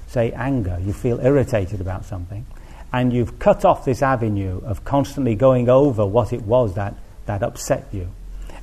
say 0.07 0.33
anger, 0.33 0.79
you 0.85 0.93
feel 0.93 1.21
irritated 1.21 1.81
about 1.81 2.05
something, 2.05 2.47
and 2.93 3.13
you've 3.13 3.39
cut 3.39 3.65
off 3.65 3.85
this 3.85 4.03
avenue 4.03 4.61
of 4.65 4.85
constantly 4.85 5.35
going 5.35 5.69
over 5.69 6.05
what 6.05 6.33
it 6.33 6.43
was 6.43 6.75
that, 6.75 6.95
that 7.27 7.43
upset 7.43 7.87
you, 7.93 8.09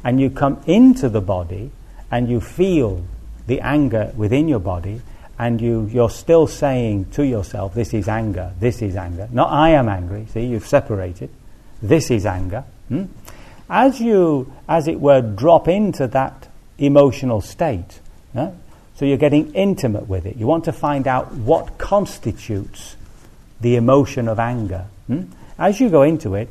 and 0.04 0.20
you 0.20 0.30
come 0.30 0.62
into 0.68 1.10
the 1.10 1.22
body 1.22 1.72
and 2.12 2.30
you 2.30 2.40
feel 2.40 3.04
the 3.48 3.60
anger 3.62 4.14
within 4.16 4.48
your 4.48 4.60
body, 4.60 5.02
and 5.38 5.62
you, 5.62 5.90
you're 5.92 6.10
still 6.10 6.48
saying 6.48 7.06
to 7.12 7.24
yourself, 7.24 7.74
This 7.74 7.94
is 7.94 8.08
anger, 8.08 8.54
this 8.60 8.82
is 8.82 8.96
anger. 8.96 9.28
Not 9.32 9.52
I 9.52 9.72
am 9.72 9.90
angry, 9.90 10.28
see, 10.32 10.46
you've 10.46 10.68
separated. 10.68 11.30
This 11.82 12.12
is 12.12 12.26
anger. 12.26 12.64
Hmm? 12.90 13.06
As 13.70 14.00
you, 14.00 14.52
as 14.68 14.88
it 14.88 15.00
were, 15.00 15.22
drop 15.22 15.68
into 15.68 16.08
that 16.08 16.48
emotional 16.78 17.42
state, 17.42 18.00
yeah? 18.34 18.52
so 18.96 19.06
you're 19.06 19.18
getting 19.18 19.54
intimate 19.54 20.08
with 20.08 20.26
it. 20.26 20.38
You 20.38 20.48
want 20.48 20.66
to 20.66 20.74
find 20.74 21.08
out 21.08 21.34
what 21.34 21.78
constitutes 21.78 22.96
the 23.62 23.76
emotion 23.76 24.28
of 24.28 24.40
anger. 24.40 24.86
Hmm? 25.08 25.24
As 25.58 25.80
you 25.80 25.90
go 25.90 26.02
into 26.02 26.36
it, 26.36 26.50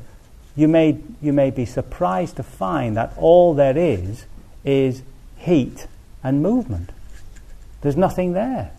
you 0.55 0.69
may, 0.69 0.99
you 1.21 1.33
may 1.33 1.51
be 1.51 1.65
surprised 1.65 2.37
to 2.37 2.43
find 2.43 2.97
that 2.97 3.15
all 3.17 3.55
there 3.55 3.77
is 3.77 4.27
is 4.65 5.03
heat 5.37 5.87
and 6.23 6.43
movement. 6.43 6.91
There's 7.81 7.97
nothing 7.97 8.33
there. 8.33 8.73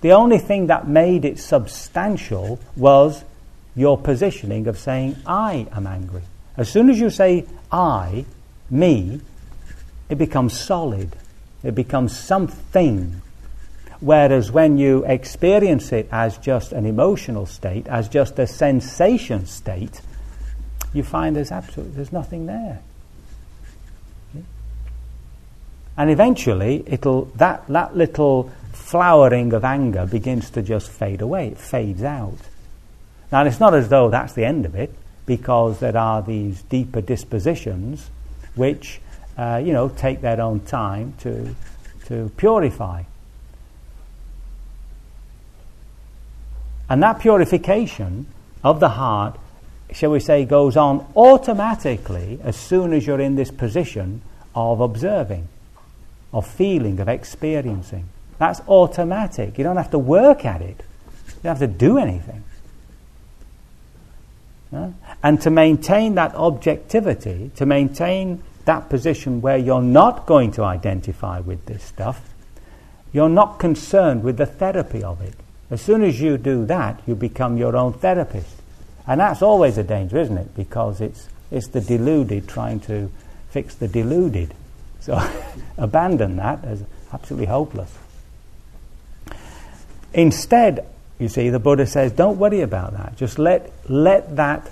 The 0.00 0.12
only 0.12 0.38
thing 0.38 0.66
that 0.66 0.88
made 0.88 1.24
it 1.24 1.38
substantial 1.38 2.58
was 2.76 3.24
your 3.76 3.96
positioning 3.96 4.66
of 4.66 4.78
saying, 4.78 5.16
I 5.26 5.66
am 5.72 5.86
angry. 5.86 6.22
As 6.56 6.68
soon 6.68 6.88
as 6.88 7.00
you 7.00 7.10
say 7.10 7.46
I, 7.70 8.24
me, 8.70 9.20
it 10.08 10.18
becomes 10.18 10.58
solid. 10.58 11.16
It 11.62 11.74
becomes 11.74 12.16
something. 12.16 13.20
Whereas 14.00 14.52
when 14.52 14.76
you 14.78 15.04
experience 15.06 15.92
it 15.92 16.08
as 16.12 16.38
just 16.38 16.72
an 16.72 16.86
emotional 16.86 17.46
state, 17.46 17.86
as 17.88 18.08
just 18.08 18.38
a 18.38 18.46
sensation 18.46 19.46
state, 19.46 20.00
you 20.92 21.02
find 21.02 21.34
there's 21.34 21.50
absolutely 21.50 21.96
there's 21.96 22.12
nothing 22.12 22.46
there. 22.46 22.80
And 25.96 26.10
eventually 26.10 26.84
it'll 26.86 27.26
that, 27.36 27.66
that 27.68 27.96
little 27.96 28.50
flowering 28.72 29.52
of 29.52 29.64
anger 29.64 30.06
begins 30.06 30.50
to 30.50 30.62
just 30.62 30.90
fade 30.90 31.20
away. 31.20 31.48
It 31.48 31.58
fades 31.58 32.02
out. 32.02 32.38
Now 33.32 33.44
it's 33.44 33.60
not 33.60 33.74
as 33.74 33.88
though 33.88 34.10
that's 34.10 34.34
the 34.34 34.44
end 34.44 34.66
of 34.66 34.74
it 34.74 34.94
because 35.26 35.80
there 35.80 35.96
are 35.96 36.22
these 36.22 36.62
deeper 36.62 37.00
dispositions 37.00 38.10
which, 38.54 39.00
uh, 39.36 39.60
you 39.64 39.72
know, 39.72 39.88
take 39.88 40.20
their 40.20 40.40
own 40.40 40.60
time 40.60 41.14
to, 41.20 41.54
to 42.06 42.30
purify. 42.36 43.02
And 46.88 47.02
that 47.02 47.20
purification 47.20 48.26
of 48.62 48.80
the 48.80 48.90
heart, 48.90 49.38
shall 49.92 50.10
we 50.10 50.20
say, 50.20 50.44
goes 50.44 50.76
on 50.76 51.10
automatically 51.16 52.38
as 52.42 52.56
soon 52.56 52.92
as 52.92 53.06
you're 53.06 53.20
in 53.20 53.36
this 53.36 53.50
position 53.50 54.20
of 54.54 54.80
observing, 54.80 55.48
of 56.32 56.46
feeling, 56.46 57.00
of 57.00 57.08
experiencing. 57.08 58.08
That's 58.38 58.60
automatic. 58.68 59.56
You 59.56 59.64
don't 59.64 59.76
have 59.76 59.90
to 59.92 59.98
work 59.98 60.44
at 60.44 60.60
it, 60.60 60.76
you 61.28 61.42
don't 61.42 61.58
have 61.58 61.70
to 61.70 61.78
do 61.78 61.98
anything. 61.98 62.44
And 65.22 65.40
to 65.42 65.50
maintain 65.50 66.16
that 66.16 66.34
objectivity, 66.34 67.50
to 67.56 67.66
maintain 67.66 68.42
that 68.64 68.88
position 68.88 69.40
where 69.40 69.56
you're 69.56 69.82
not 69.82 70.26
going 70.26 70.50
to 70.52 70.64
identify 70.64 71.40
with 71.40 71.64
this 71.66 71.82
stuff, 71.82 72.20
you're 73.12 73.28
not 73.28 73.58
concerned 73.58 74.24
with 74.24 74.36
the 74.36 74.46
therapy 74.46 75.02
of 75.02 75.20
it. 75.20 75.34
As 75.70 75.80
soon 75.80 76.02
as 76.02 76.20
you 76.20 76.36
do 76.36 76.66
that, 76.66 77.00
you 77.06 77.14
become 77.14 77.56
your 77.56 77.76
own 77.76 77.92
therapist. 77.92 78.56
And 79.06 79.20
that's 79.20 79.42
always 79.42 79.78
a 79.78 79.84
danger, 79.84 80.18
isn't 80.18 80.36
it? 80.36 80.54
Because 80.56 81.00
it's, 81.00 81.28
it's 81.50 81.68
the 81.68 81.80
deluded 81.80 82.48
trying 82.48 82.80
to 82.80 83.10
fix 83.50 83.74
the 83.74 83.88
deluded. 83.88 84.54
So 85.00 85.20
abandon 85.78 86.36
that 86.36 86.64
as 86.64 86.82
absolutely 87.12 87.46
hopeless. 87.46 87.92
Instead, 90.12 90.86
you 91.18 91.28
see, 91.28 91.50
the 91.50 91.58
Buddha 91.58 91.86
says, 91.86 92.12
don't 92.12 92.38
worry 92.38 92.60
about 92.60 92.92
that. 92.92 93.16
Just 93.16 93.38
let, 93.38 93.72
let, 93.88 94.36
that, 94.36 94.70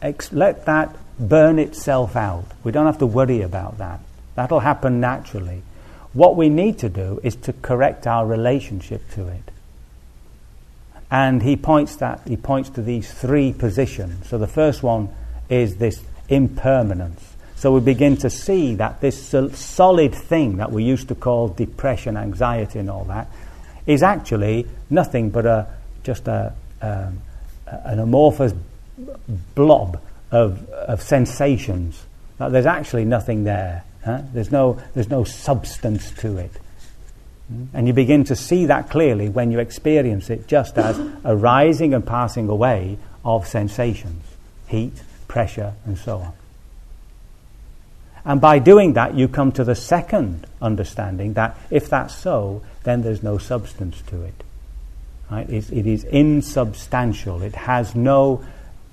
ex- 0.00 0.32
let 0.32 0.66
that 0.66 0.96
burn 1.18 1.58
itself 1.58 2.16
out. 2.16 2.46
We 2.64 2.72
don't 2.72 2.86
have 2.86 2.98
to 2.98 3.06
worry 3.06 3.42
about 3.42 3.78
that. 3.78 4.00
That'll 4.34 4.60
happen 4.60 5.00
naturally. 5.00 5.62
What 6.12 6.36
we 6.36 6.48
need 6.48 6.78
to 6.78 6.88
do 6.88 7.20
is 7.22 7.36
to 7.36 7.52
correct 7.52 8.06
our 8.06 8.26
relationship 8.26 9.10
to 9.12 9.28
it. 9.28 9.42
And 11.10 11.42
he 11.42 11.56
points 11.56 11.96
that 11.96 12.22
he 12.26 12.38
points 12.38 12.70
to 12.70 12.82
these 12.82 13.12
three 13.12 13.52
positions. 13.52 14.28
So 14.28 14.38
the 14.38 14.46
first 14.46 14.82
one 14.82 15.10
is 15.50 15.76
this 15.76 16.02
impermanence. 16.30 17.36
So 17.56 17.72
we 17.72 17.80
begin 17.80 18.16
to 18.18 18.30
see 18.30 18.76
that 18.76 19.02
this 19.02 19.34
solid 19.54 20.14
thing 20.14 20.56
that 20.56 20.72
we 20.72 20.84
used 20.84 21.08
to 21.08 21.14
call 21.14 21.48
depression, 21.48 22.16
anxiety, 22.16 22.78
and 22.78 22.90
all 22.90 23.04
that 23.04 23.28
is 23.86 24.02
actually 24.02 24.66
nothing 24.88 25.30
but 25.30 25.44
a 25.44 25.68
just 26.02 26.28
a, 26.28 26.52
um, 26.80 27.20
an 27.66 27.98
amorphous 27.98 28.52
blob 29.54 30.00
of, 30.30 30.68
of 30.70 31.02
sensations. 31.02 32.04
there's 32.38 32.66
actually 32.66 33.04
nothing 33.04 33.44
there. 33.44 33.84
Huh? 34.04 34.22
There's, 34.32 34.50
no, 34.50 34.80
there's 34.94 35.08
no 35.08 35.24
substance 35.24 36.10
to 36.18 36.38
it. 36.38 36.52
Hmm? 37.48 37.64
And 37.72 37.86
you 37.86 37.92
begin 37.92 38.24
to 38.24 38.36
see 38.36 38.66
that 38.66 38.90
clearly 38.90 39.28
when 39.28 39.52
you 39.52 39.60
experience 39.60 40.28
it 40.30 40.48
just 40.48 40.76
as 40.76 40.98
a 41.24 41.36
rising 41.36 41.94
and 41.94 42.04
passing 42.04 42.48
away 42.48 42.98
of 43.24 43.46
sensations 43.46 44.24
heat, 44.66 45.02
pressure, 45.28 45.74
and 45.84 45.98
so 45.98 46.16
on. 46.18 46.32
And 48.24 48.40
by 48.40 48.58
doing 48.58 48.94
that, 48.94 49.14
you 49.14 49.28
come 49.28 49.52
to 49.52 49.64
the 49.64 49.74
second 49.74 50.46
understanding 50.62 51.34
that 51.34 51.58
if 51.70 51.90
that's 51.90 52.14
so, 52.14 52.62
then 52.84 53.02
there's 53.02 53.22
no 53.22 53.36
substance 53.36 54.00
to 54.06 54.22
it. 54.22 54.42
Right? 55.32 55.48
It's, 55.48 55.70
it 55.70 55.86
is 55.86 56.04
insubstantial. 56.04 57.42
It 57.42 57.54
has 57.54 57.94
no 57.94 58.44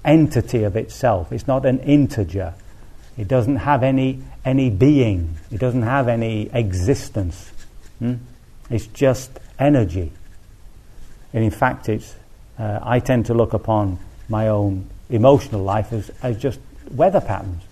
entity 0.06 0.63
of 0.63 0.78
itself. 0.78 1.34
It's 1.34 1.47
not 1.47 1.65
an 1.65 1.80
integer. 1.80 2.54
It 3.17 3.28
doesn't 3.28 3.58
have 3.58 3.84
any, 3.84 4.23
any 4.45 4.69
being. 4.69 5.36
It 5.52 5.60
doesn't 5.60 5.82
have 5.82 6.08
any 6.08 6.49
existence. 6.54 7.52
Hmm? 7.99 8.13
It's 8.69 8.88
just 8.88 9.38
energy. 9.60 10.13
And 11.34 11.43
in 11.43 11.52
fact, 11.52 11.89
it's, 11.89 12.15
uh, 12.58 12.80
I 12.82 12.99
tend 12.99 13.25
to 13.25 13.34
look 13.34 13.52
upon 13.52 13.99
my 14.30 14.47
own 14.47 14.89
emotional 15.10 15.62
life 15.62 15.91
as, 15.91 16.10
as 16.23 16.38
just 16.38 16.62
weather 16.91 17.19
patterns. 17.19 17.63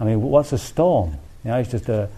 I 0.00 0.04
mean, 0.04 0.22
what's 0.22 0.52
a 0.52 0.58
storm? 0.58 1.12
You 1.44 1.52
know, 1.52 1.58
it's 1.58 1.70
just 1.70 1.88
a, 1.88 2.08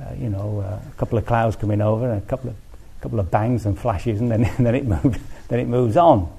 uh, 0.00 0.14
you 0.18 0.30
know, 0.30 0.60
uh, 0.60 0.80
a 0.88 0.94
couple 0.96 1.18
of 1.18 1.26
clouds 1.26 1.56
coming 1.56 1.82
over 1.82 2.10
and 2.10 2.22
a 2.22 2.26
couple 2.26 2.48
of 2.48 2.56
couple 3.00 3.20
of 3.20 3.30
bangs 3.30 3.66
and 3.66 3.78
flashes, 3.78 4.20
and 4.20 4.30
then, 4.30 4.50
then, 4.58 4.74
it, 4.74 4.86
moves, 4.86 5.18
then 5.48 5.60
it 5.60 5.68
moves 5.68 5.96
on. 5.96 6.32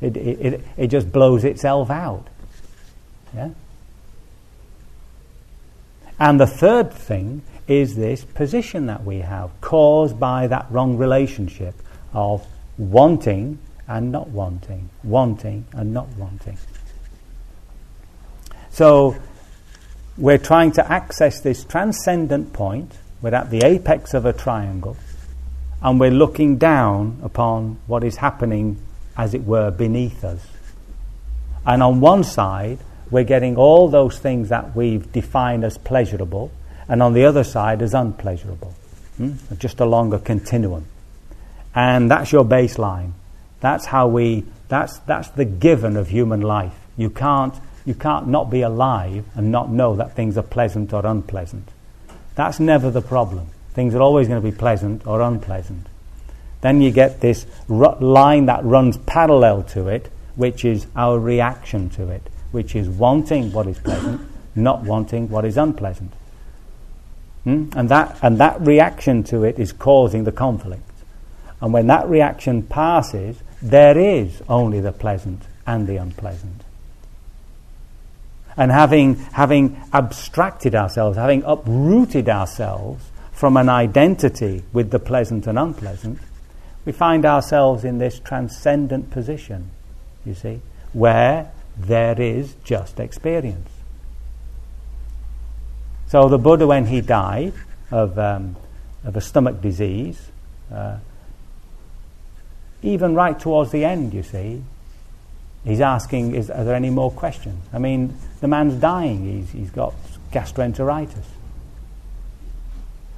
It, 0.00 0.16
it, 0.16 0.60
it 0.76 0.86
just 0.88 1.12
blows 1.12 1.44
itself 1.44 1.90
out. 1.90 2.26
Yeah? 3.34 3.50
And 6.18 6.40
the 6.40 6.46
third 6.46 6.92
thing 6.92 7.42
is 7.66 7.96
this 7.96 8.24
position 8.24 8.86
that 8.86 9.04
we 9.04 9.18
have, 9.18 9.50
caused 9.60 10.18
by 10.18 10.46
that 10.46 10.66
wrong 10.70 10.96
relationship 10.96 11.74
of 12.12 12.46
wanting 12.76 13.58
and 13.86 14.10
not 14.12 14.28
wanting, 14.28 14.90
wanting 15.02 15.66
and 15.72 15.94
not 15.94 16.08
wanting. 16.16 16.58
So 18.70 19.16
we're 20.16 20.38
trying 20.38 20.72
to 20.72 20.92
access 20.92 21.40
this 21.40 21.64
transcendent 21.64 22.52
point. 22.52 22.92
We're 23.22 23.34
at 23.34 23.50
the 23.50 23.64
apex 23.64 24.14
of 24.14 24.26
a 24.26 24.32
triangle 24.32 24.96
and 25.82 25.98
we're 25.98 26.10
looking 26.10 26.56
down 26.56 27.20
upon 27.22 27.78
what 27.86 28.04
is 28.04 28.16
happening, 28.16 28.76
as 29.16 29.34
it 29.34 29.44
were, 29.44 29.70
beneath 29.70 30.24
us. 30.24 30.46
And 31.66 31.82
on 31.82 32.00
one 32.00 32.24
side, 32.24 32.78
we're 33.10 33.24
getting 33.24 33.56
all 33.56 33.88
those 33.88 34.18
things 34.18 34.50
that 34.50 34.76
we've 34.76 35.10
defined 35.12 35.64
as 35.64 35.78
pleasurable, 35.78 36.52
and 36.88 37.02
on 37.02 37.12
the 37.14 37.24
other 37.24 37.44
side 37.44 37.82
as 37.82 37.94
unpleasurable. 37.94 38.74
Hmm? 39.16 39.32
Just 39.58 39.80
along 39.80 40.12
a 40.12 40.18
continuum. 40.18 40.86
And 41.74 42.10
that's 42.10 42.32
your 42.32 42.44
baseline. 42.44 43.12
That's 43.60 43.86
how 43.86 44.08
we, 44.08 44.44
that's, 44.68 44.98
that's 45.00 45.28
the 45.30 45.44
given 45.44 45.96
of 45.96 46.08
human 46.08 46.40
life. 46.40 46.74
You 46.96 47.10
can't, 47.10 47.54
you 47.84 47.94
can't 47.94 48.28
not 48.28 48.50
be 48.50 48.62
alive 48.62 49.24
and 49.34 49.52
not 49.52 49.70
know 49.70 49.96
that 49.96 50.16
things 50.16 50.36
are 50.36 50.42
pleasant 50.42 50.92
or 50.92 51.04
unpleasant. 51.06 51.68
That's 52.34 52.58
never 52.58 52.90
the 52.90 53.02
problem. 53.02 53.48
Things 53.74 53.94
are 53.94 54.02
always 54.02 54.28
going 54.28 54.42
to 54.42 54.50
be 54.50 54.56
pleasant 54.56 55.06
or 55.06 55.20
unpleasant. 55.20 55.86
Then 56.60 56.80
you 56.80 56.90
get 56.90 57.20
this 57.20 57.46
line 57.68 58.46
that 58.46 58.64
runs 58.64 58.98
parallel 58.98 59.62
to 59.64 59.88
it, 59.88 60.10
which 60.36 60.64
is 60.64 60.86
our 60.94 61.18
reaction 61.18 61.88
to 61.90 62.08
it, 62.08 62.22
which 62.50 62.74
is 62.74 62.88
wanting 62.88 63.52
what 63.52 63.66
is 63.66 63.78
pleasant, 63.78 64.20
not 64.54 64.82
wanting 64.82 65.28
what 65.28 65.44
is 65.44 65.56
unpleasant. 65.56 66.12
Hmm? 67.44 67.70
And, 67.74 67.88
that, 67.88 68.18
and 68.22 68.38
that 68.38 68.60
reaction 68.60 69.22
to 69.24 69.44
it 69.44 69.58
is 69.58 69.72
causing 69.72 70.24
the 70.24 70.32
conflict. 70.32 70.82
And 71.60 71.72
when 71.72 71.86
that 71.86 72.08
reaction 72.08 72.62
passes, 72.62 73.38
there 73.62 73.98
is 73.98 74.42
only 74.48 74.80
the 74.80 74.92
pleasant 74.92 75.42
and 75.66 75.86
the 75.86 75.96
unpleasant. 75.96 76.62
And 78.56 78.70
having, 78.70 79.16
having 79.16 79.80
abstracted 79.92 80.74
ourselves, 80.74 81.16
having 81.16 81.42
uprooted 81.44 82.28
ourselves 82.28 83.10
from 83.40 83.56
an 83.56 83.70
identity 83.70 84.62
with 84.70 84.90
the 84.90 84.98
pleasant 84.98 85.46
and 85.46 85.58
unpleasant, 85.58 86.18
we 86.84 86.92
find 86.92 87.24
ourselves 87.24 87.84
in 87.84 87.96
this 87.96 88.18
transcendent 88.18 89.10
position, 89.10 89.70
you 90.26 90.34
see, 90.34 90.60
where 90.92 91.50
there 91.74 92.20
is 92.20 92.54
just 92.64 93.00
experience. 93.00 93.70
So 96.08 96.28
the 96.28 96.36
Buddha, 96.36 96.66
when 96.66 96.84
he 96.84 97.00
died 97.00 97.54
of, 97.90 98.18
um, 98.18 98.56
of 99.04 99.16
a 99.16 99.22
stomach 99.22 99.62
disease, 99.62 100.20
uh, 100.70 100.98
even 102.82 103.14
right 103.14 103.40
towards 103.40 103.72
the 103.72 103.86
end, 103.86 104.12
you 104.12 104.22
see, 104.22 104.62
he's 105.64 105.80
asking, 105.80 106.34
is, 106.34 106.50
are 106.50 106.62
there 106.62 106.74
any 106.74 106.90
more 106.90 107.10
questions? 107.10 107.64
I 107.72 107.78
mean, 107.78 108.18
the 108.42 108.48
man's 108.48 108.74
dying. 108.74 109.24
He's, 109.24 109.50
he's 109.50 109.70
got 109.70 109.94
gastroenteritis. 110.30 111.24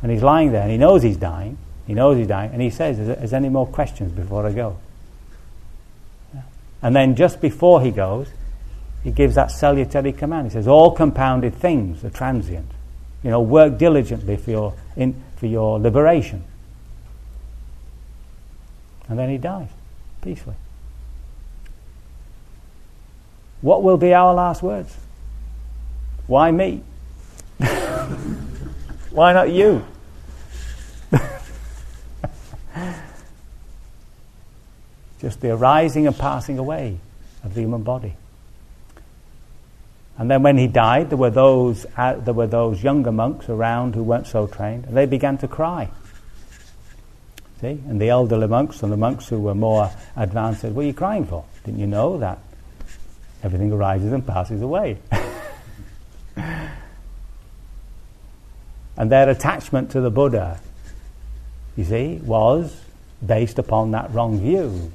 And 0.02 0.10
he's 0.10 0.22
lying 0.22 0.52
there, 0.52 0.62
and 0.62 0.70
he 0.70 0.76
knows 0.76 1.02
he's 1.02 1.16
dying. 1.16 1.56
He 1.86 1.94
knows 1.94 2.16
he's 2.16 2.26
dying, 2.26 2.50
and 2.52 2.60
he 2.60 2.70
says, 2.70 2.98
is 2.98 3.30
there 3.30 3.38
any 3.38 3.48
more 3.48 3.66
questions 3.66 4.12
before 4.12 4.46
I 4.46 4.52
go? 4.52 4.78
Yeah. 6.34 6.42
And 6.82 6.94
then 6.94 7.14
just 7.14 7.40
before 7.40 7.80
he 7.82 7.90
goes, 7.90 8.28
he 9.04 9.10
gives 9.10 9.34
that 9.34 9.50
salutary 9.50 10.12
command. 10.12 10.46
He 10.46 10.52
says, 10.52 10.68
all 10.68 10.92
compounded 10.92 11.54
things 11.54 12.04
are 12.04 12.10
transient. 12.10 12.70
You 13.22 13.30
know, 13.30 13.40
work 13.40 13.78
diligently 13.78 14.36
for 14.36 14.50
your, 14.50 14.74
in, 14.96 15.22
for 15.36 15.46
your 15.46 15.78
liberation. 15.78 16.44
And 19.08 19.18
then 19.18 19.28
he 19.28 19.38
dies 19.38 19.68
peacefully. 20.22 20.56
What 23.60 23.82
will 23.82 23.96
be 23.96 24.12
our 24.14 24.34
last 24.34 24.62
words? 24.62 24.96
Why 26.26 26.50
me? 26.50 26.82
Why 29.10 29.32
not 29.32 29.50
you? 29.50 29.84
Just 35.22 35.40
the 35.40 35.50
arising 35.50 36.06
and 36.06 36.18
passing 36.18 36.58
away 36.58 36.98
of 37.42 37.54
the 37.54 37.60
human 37.60 37.82
body. 37.82 38.16
And 40.18 40.30
then 40.30 40.42
when 40.42 40.58
he 40.58 40.66
died, 40.66 41.10
there 41.10 41.16
were 41.16 41.30
those, 41.30 41.86
uh, 41.96 42.14
there 42.14 42.34
were 42.34 42.46
those 42.46 42.82
younger 42.82 43.12
monks 43.12 43.48
around 43.48 43.94
who 43.94 44.02
weren't 44.02 44.26
so 44.26 44.46
trained, 44.46 44.84
and 44.84 44.96
they 44.96 45.06
began 45.06 45.38
to 45.38 45.48
cry. 45.48 45.88
See? 47.60 47.80
And 47.88 48.00
the 48.00 48.08
elderly 48.10 48.48
monks 48.48 48.82
and 48.82 48.92
the 48.92 48.96
monks 48.96 49.28
who 49.28 49.40
were 49.40 49.54
more 49.54 49.90
advanced 50.16 50.62
said, 50.62 50.74
What 50.74 50.82
are 50.82 50.88
you 50.88 50.92
crying 50.92 51.24
for? 51.24 51.44
Didn't 51.64 51.78
you 51.78 51.86
know 51.86 52.18
that 52.18 52.40
everything 53.42 53.72
arises 53.72 54.12
and 54.12 54.26
passes 54.26 54.60
away? 54.60 54.98
and 56.36 56.72
their 58.96 59.28
attachment 59.30 59.92
to 59.92 60.00
the 60.00 60.10
Buddha, 60.10 60.60
you 61.76 61.84
see, 61.84 62.16
was 62.24 62.76
based 63.24 63.60
upon 63.60 63.92
that 63.92 64.12
wrong 64.12 64.40
view. 64.40 64.92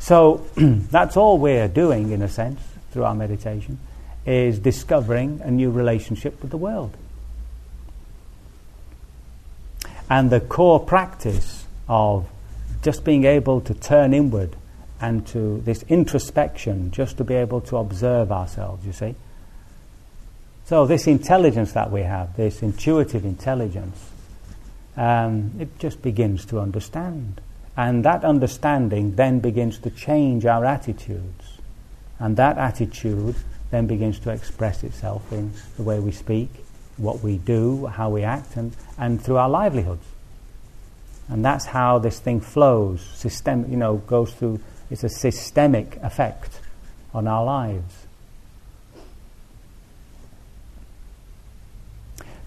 So 0.00 0.46
that's 0.56 1.16
all 1.16 1.38
we're 1.38 1.68
doing, 1.68 2.10
in 2.10 2.22
a 2.22 2.28
sense, 2.28 2.60
through 2.90 3.04
our 3.04 3.14
meditation, 3.14 3.78
is 4.26 4.58
discovering 4.58 5.40
a 5.44 5.50
new 5.50 5.70
relationship 5.70 6.42
with 6.42 6.50
the 6.50 6.56
world. 6.56 6.96
And 10.08 10.30
the 10.30 10.40
core 10.40 10.80
practice 10.80 11.66
of 11.88 12.28
just 12.82 13.04
being 13.04 13.24
able 13.24 13.60
to 13.60 13.74
turn 13.74 14.12
inward 14.12 14.56
and 15.00 15.26
to 15.28 15.60
this 15.60 15.84
introspection, 15.84 16.90
just 16.90 17.16
to 17.18 17.24
be 17.24 17.34
able 17.34 17.60
to 17.62 17.76
observe 17.76 18.32
ourselves, 18.32 18.84
you 18.84 18.92
see. 18.92 19.14
So, 20.64 20.86
this 20.86 21.06
intelligence 21.06 21.72
that 21.72 21.90
we 21.90 22.02
have, 22.02 22.36
this 22.36 22.62
intuitive 22.62 23.24
intelligence, 23.24 23.98
um, 24.96 25.52
it 25.58 25.78
just 25.78 26.02
begins 26.02 26.44
to 26.46 26.60
understand. 26.60 27.40
And 27.80 28.04
that 28.04 28.26
understanding 28.26 29.14
then 29.14 29.40
begins 29.40 29.78
to 29.78 29.90
change 29.90 30.44
our 30.44 30.66
attitudes. 30.66 31.60
And 32.18 32.36
that 32.36 32.58
attitude 32.58 33.36
then 33.70 33.86
begins 33.86 34.18
to 34.18 34.30
express 34.30 34.84
itself 34.84 35.32
in 35.32 35.52
the 35.78 35.82
way 35.82 35.98
we 35.98 36.12
speak, 36.12 36.50
what 36.98 37.22
we 37.22 37.38
do, 37.38 37.86
how 37.86 38.10
we 38.10 38.22
act, 38.22 38.56
and, 38.56 38.76
and 38.98 39.18
through 39.22 39.38
our 39.38 39.48
livelihoods. 39.48 40.04
And 41.30 41.42
that's 41.42 41.64
how 41.64 41.98
this 41.98 42.18
thing 42.18 42.42
flows, 42.42 43.00
system, 43.00 43.64
you 43.70 43.78
know, 43.78 43.96
goes 43.96 44.34
through, 44.34 44.60
it's 44.90 45.02
a 45.02 45.08
systemic 45.08 45.96
effect 46.02 46.60
on 47.14 47.26
our 47.26 47.46
lives. 47.46 47.99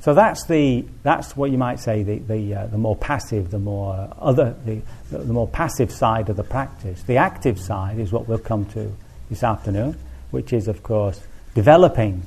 So 0.03 0.13
that's 0.13 0.45
the 0.47 0.85
that's 1.01 1.37
what 1.37 1.49
you 1.49 1.57
might 1.57 1.79
say 1.79 2.03
the 2.03 2.17
the, 2.19 2.53
uh, 2.53 2.67
the 2.67 2.77
more 2.77 2.95
passive, 2.97 3.51
the 3.51 3.59
more 3.59 4.13
other 4.19 4.53
the, 4.65 4.81
the 5.09 5.33
more 5.33 5.47
passive 5.47 5.91
side 5.91 6.27
of 6.27 6.35
the 6.35 6.43
practice. 6.43 7.03
The 7.03 7.17
active 7.17 7.57
side 7.57 7.99
is 7.99 8.11
what 8.11 8.27
we'll 8.27 8.37
come 8.37 8.65
to 8.71 8.93
this 9.29 9.43
afternoon, 9.43 9.97
which 10.31 10.51
is 10.51 10.67
of 10.67 10.83
course 10.83 11.21
developing 11.55 12.23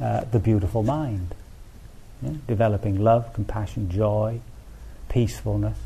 uh, 0.00 0.20
the 0.30 0.38
beautiful 0.38 0.84
mind 0.84 1.34
yeah? 2.22 2.30
developing 2.46 3.02
love, 3.02 3.32
compassion, 3.32 3.90
joy, 3.90 4.40
peacefulness, 5.08 5.78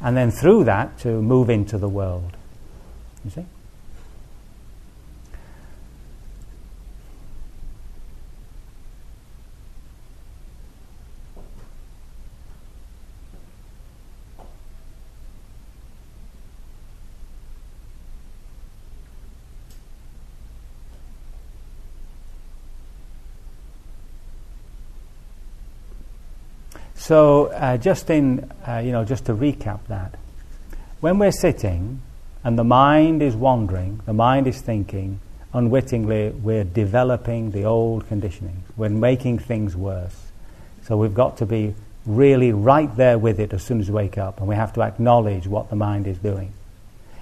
and 0.00 0.16
then 0.16 0.30
through 0.30 0.64
that 0.64 0.98
to 1.00 1.20
move 1.20 1.50
into 1.50 1.78
the 1.78 1.88
world. 1.88 2.36
You 3.24 3.30
see? 3.30 3.46
So, 27.04 27.48
uh, 27.48 27.76
just 27.76 28.08
in, 28.08 28.50
uh, 28.66 28.78
you 28.78 28.90
know, 28.90 29.04
just 29.04 29.26
to 29.26 29.34
recap 29.34 29.80
that, 29.88 30.14
when 31.00 31.18
we're 31.18 31.32
sitting 31.32 32.00
and 32.42 32.58
the 32.58 32.64
mind 32.64 33.22
is 33.22 33.36
wandering, 33.36 34.00
the 34.06 34.14
mind 34.14 34.46
is 34.46 34.58
thinking, 34.62 35.20
unwittingly 35.52 36.30
we're 36.30 36.64
developing 36.64 37.50
the 37.50 37.64
old 37.64 38.08
conditioning. 38.08 38.62
We're 38.78 38.88
making 38.88 39.40
things 39.40 39.76
worse. 39.76 40.18
So 40.84 40.96
we've 40.96 41.12
got 41.12 41.36
to 41.38 41.46
be 41.46 41.74
really 42.06 42.52
right 42.52 42.96
there 42.96 43.18
with 43.18 43.38
it 43.38 43.52
as 43.52 43.62
soon 43.62 43.80
as 43.80 43.90
we 43.90 43.96
wake 43.96 44.16
up, 44.16 44.38
and 44.38 44.48
we 44.48 44.54
have 44.54 44.72
to 44.72 44.80
acknowledge 44.80 45.46
what 45.46 45.68
the 45.68 45.76
mind 45.76 46.06
is 46.06 46.16
doing. 46.16 46.54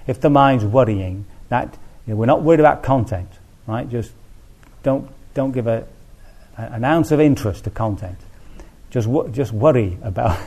If 0.07 0.21
the 0.21 0.29
mind's 0.29 0.63
worrying, 0.63 1.25
that 1.49 1.77
you 2.07 2.13
know, 2.13 2.19
we're 2.21 2.25
not 2.25 2.41
worried 2.41 2.61
about 2.61 2.83
content, 2.83 3.29
right? 3.67 3.89
Just 3.89 4.13
don't 4.81 5.11
don't 5.33 5.51
give 5.51 5.67
a, 5.67 5.85
an 6.55 6.85
ounce 6.85 7.11
of 7.11 7.19
interest 7.19 7.65
to 7.65 7.69
content. 7.69 8.17
Just, 8.93 9.09
just 9.31 9.51
worry 9.51 9.97
about 10.03 10.39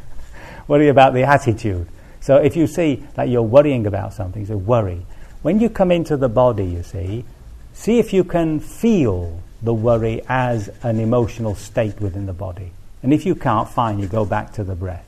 worry 0.68 0.88
about 0.88 1.12
the 1.12 1.22
attitude. 1.22 1.86
So 2.20 2.36
if 2.36 2.56
you 2.56 2.66
see 2.66 3.04
that 3.14 3.28
you're 3.28 3.42
worrying 3.42 3.86
about 3.86 4.14
something, 4.14 4.46
so 4.46 4.56
worry. 4.56 5.04
When 5.42 5.60
you 5.60 5.68
come 5.68 5.92
into 5.92 6.16
the 6.16 6.30
body, 6.30 6.64
you 6.64 6.82
see, 6.82 7.26
see 7.74 7.98
if 7.98 8.14
you 8.14 8.24
can 8.24 8.58
feel 8.58 9.38
the 9.60 9.74
worry 9.74 10.22
as 10.30 10.70
an 10.82 10.98
emotional 10.98 11.54
state 11.54 12.00
within 12.00 12.24
the 12.24 12.32
body. 12.32 12.72
And 13.02 13.12
if 13.12 13.26
you 13.26 13.34
can't, 13.34 13.68
find, 13.68 14.00
you 14.00 14.06
go 14.06 14.24
back 14.24 14.54
to 14.54 14.64
the 14.64 14.74
breath. 14.74 15.06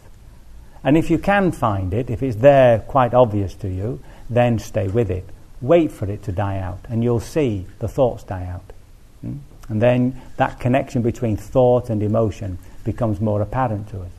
And 0.84 0.98
if 0.98 1.10
you 1.10 1.16
can 1.16 1.52
find 1.52 1.94
it, 1.94 2.10
if 2.10 2.22
it's 2.22 2.36
there 2.36 2.80
quite 2.80 3.14
obvious 3.14 3.54
to 3.54 3.68
you, 3.68 4.00
then 4.28 4.58
stay 4.58 4.88
with 4.88 5.10
it. 5.10 5.24
Wait 5.62 5.90
for 5.90 6.04
it 6.10 6.22
to 6.24 6.32
die 6.32 6.58
out, 6.58 6.80
and 6.90 7.02
you'll 7.02 7.20
see 7.20 7.66
the 7.78 7.88
thoughts 7.88 8.22
die 8.24 8.44
out. 8.44 8.74
Hmm? 9.22 9.38
And 9.70 9.80
then 9.80 10.20
that 10.36 10.60
connection 10.60 11.00
between 11.00 11.38
thought 11.38 11.88
and 11.88 12.02
emotion 12.02 12.58
becomes 12.86 13.20
more 13.20 13.42
apparent 13.42 13.90
to 13.90 14.00
us. 14.00 14.10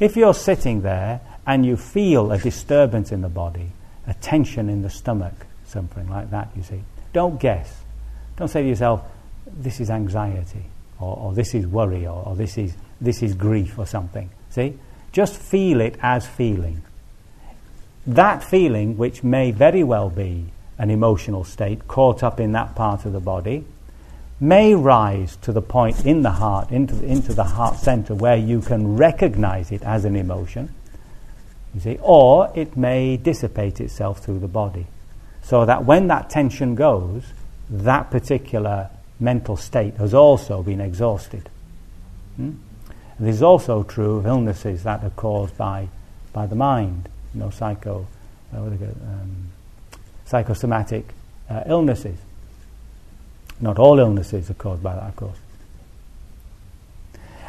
If 0.00 0.16
you're 0.16 0.34
sitting 0.34 0.82
there 0.82 1.20
and 1.46 1.64
you 1.64 1.76
feel 1.76 2.32
a 2.32 2.38
disturbance 2.38 3.12
in 3.12 3.20
the 3.20 3.28
body, 3.28 3.68
a 4.08 4.14
tension 4.14 4.68
in 4.68 4.82
the 4.82 4.90
stomach, 4.90 5.46
something 5.66 6.08
like 6.08 6.30
that, 6.30 6.48
you 6.56 6.64
see, 6.64 6.82
don't 7.12 7.38
guess. 7.38 7.82
Don't 8.36 8.48
say 8.48 8.62
to 8.62 8.68
yourself, 8.68 9.02
this 9.46 9.80
is 9.80 9.90
anxiety, 9.90 10.64
or, 10.98 11.16
or 11.16 11.32
this 11.32 11.54
is 11.54 11.66
worry, 11.66 12.06
or, 12.06 12.24
or 12.26 12.34
this, 12.34 12.58
is, 12.58 12.74
this 13.00 13.22
is 13.22 13.34
grief, 13.34 13.78
or 13.78 13.86
something. 13.86 14.28
See? 14.50 14.76
Just 15.12 15.36
feel 15.36 15.80
it 15.80 15.96
as 16.02 16.26
feeling. 16.26 16.82
That 18.06 18.42
feeling, 18.42 18.98
which 18.98 19.22
may 19.22 19.50
very 19.52 19.84
well 19.84 20.10
be 20.10 20.46
an 20.78 20.90
emotional 20.90 21.44
state 21.44 21.88
caught 21.88 22.22
up 22.22 22.38
in 22.38 22.52
that 22.52 22.74
part 22.74 23.06
of 23.06 23.12
the 23.12 23.20
body, 23.20 23.64
may 24.38 24.74
rise 24.74 25.36
to 25.36 25.52
the 25.52 25.62
point 25.62 26.04
in 26.04 26.22
the 26.22 26.30
heart, 26.30 26.70
into 26.70 26.94
the, 26.94 27.06
into 27.06 27.32
the 27.32 27.44
heart 27.44 27.76
center, 27.76 28.14
where 28.14 28.36
you 28.36 28.60
can 28.60 28.96
recognize 28.96 29.72
it 29.72 29.82
as 29.82 30.04
an 30.04 30.16
emotion, 30.16 30.72
you 31.74 31.80
see, 31.80 31.98
or 32.02 32.52
it 32.54 32.76
may 32.76 33.16
dissipate 33.16 33.80
itself 33.80 34.18
through 34.20 34.38
the 34.38 34.48
body. 34.48 34.86
So 35.42 35.64
that 35.64 35.84
when 35.84 36.08
that 36.08 36.28
tension 36.28 36.74
goes, 36.74 37.22
that 37.70 38.10
particular 38.10 38.90
mental 39.18 39.56
state 39.56 39.94
has 39.94 40.12
also 40.12 40.62
been 40.62 40.80
exhausted. 40.80 41.48
Hmm? 42.36 42.52
This 43.18 43.36
is 43.36 43.42
also 43.42 43.82
true 43.82 44.16
of 44.16 44.26
illnesses 44.26 44.82
that 44.82 45.02
are 45.02 45.10
caused 45.10 45.56
by, 45.56 45.88
by 46.32 46.46
the 46.46 46.54
mind, 46.54 47.08
you 47.32 47.40
know, 47.40 47.50
psycho, 47.50 48.06
uh, 48.54 48.58
um, 48.58 49.50
psychosomatic 50.26 51.06
uh, 51.48 51.62
illnesses. 51.66 52.18
Not 53.60 53.78
all 53.78 53.98
illnesses 53.98 54.50
are 54.50 54.54
caused 54.54 54.82
by 54.82 54.94
that, 54.94 55.04
of 55.04 55.16
course. 55.16 55.38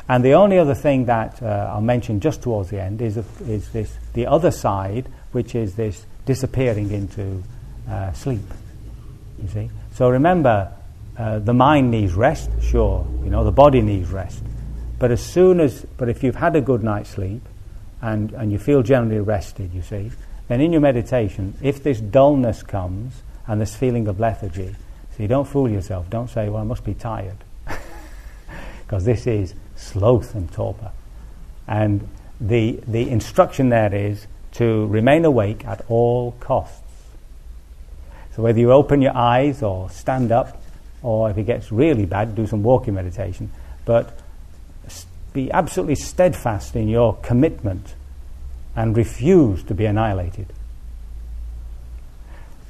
And 0.10 0.24
the 0.24 0.34
only 0.34 0.58
other 0.58 0.76
thing 0.76 1.06
that 1.06 1.42
uh, 1.44 1.72
I'll 1.74 1.82
mention 1.82 2.22
just 2.22 2.42
towards 2.42 2.70
the 2.70 2.82
end 2.82 3.02
is, 3.02 3.18
is 3.18 3.70
this 3.72 3.94
the 4.14 4.28
other 4.28 4.52
side, 4.52 5.08
which 5.34 5.54
is 5.54 5.76
this 5.76 6.06
disappearing 6.26 6.92
into 6.92 7.44
uh, 7.90 8.14
sleep. 8.14 8.42
You 9.42 9.50
see. 9.50 9.70
So 9.94 10.10
remember, 10.10 10.72
uh, 11.18 11.40
the 11.40 11.54
mind 11.54 11.92
needs 11.92 12.14
rest, 12.14 12.50
sure. 12.62 13.06
You 13.24 13.30
know, 13.30 13.44
the 13.44 13.52
body 13.52 13.82
needs 13.82 14.10
rest. 14.10 14.42
But 14.98 15.12
as 15.12 15.22
soon 15.22 15.60
as, 15.60 15.86
but 15.98 16.10
if 16.10 16.24
you've 16.24 16.36
had 16.36 16.56
a 16.56 16.62
good 16.62 16.84
night's 16.84 17.10
sleep, 17.10 17.42
and 18.02 18.32
and 18.34 18.52
you 18.52 18.60
feel 18.60 18.84
generally 18.84 19.20
rested, 19.20 19.74
you 19.74 19.82
see, 19.82 20.12
then 20.48 20.62
in 20.62 20.72
your 20.72 20.82
meditation, 20.82 21.56
if 21.62 21.84
this 21.84 22.00
dullness 22.00 22.64
comes 22.64 23.22
and 23.46 23.60
this 23.60 23.76
feeling 23.76 24.08
of 24.08 24.20
lethargy, 24.20 24.76
so 25.18 25.24
you 25.24 25.28
don't 25.28 25.48
fool 25.48 25.68
yourself. 25.68 26.08
Don't 26.12 26.30
say, 26.30 26.48
well, 26.48 26.62
I 26.62 26.66
must 26.66 26.84
be 26.84 26.94
tired. 26.94 27.38
Because 28.86 29.04
this 29.04 29.28
is 29.28 29.54
sloth 29.76 30.34
and 30.36 30.50
torpor. 30.54 30.92
And 31.68 32.08
the, 32.40 32.80
the 32.88 33.10
instruction 33.10 33.68
there 33.68 33.94
is 33.94 34.28
to 34.54 34.86
remain 34.86 35.26
awake 35.26 35.66
at 35.66 35.84
all 35.90 36.34
costs. 36.40 36.82
So 38.34 38.44
whether 38.44 38.60
you 38.60 38.72
open 38.72 39.02
your 39.02 39.18
eyes 39.18 39.62
or 39.62 39.90
stand 39.90 40.32
up, 40.32 40.62
or 41.02 41.30
if 41.30 41.38
it 41.38 41.44
gets 41.44 41.72
really 41.72 42.06
bad, 42.06 42.36
do 42.36 42.48
some 42.48 42.64
walking 42.64 42.94
meditation. 42.94 43.52
But 43.84 44.18
be 45.34 45.52
absolutely 45.52 45.96
steadfast 45.96 46.76
in 46.76 46.88
your 46.88 47.18
commitment 47.18 47.96
and 48.76 48.96
refuse 48.96 49.64
to 49.64 49.74
be 49.74 49.86
annihilated. 49.86 50.48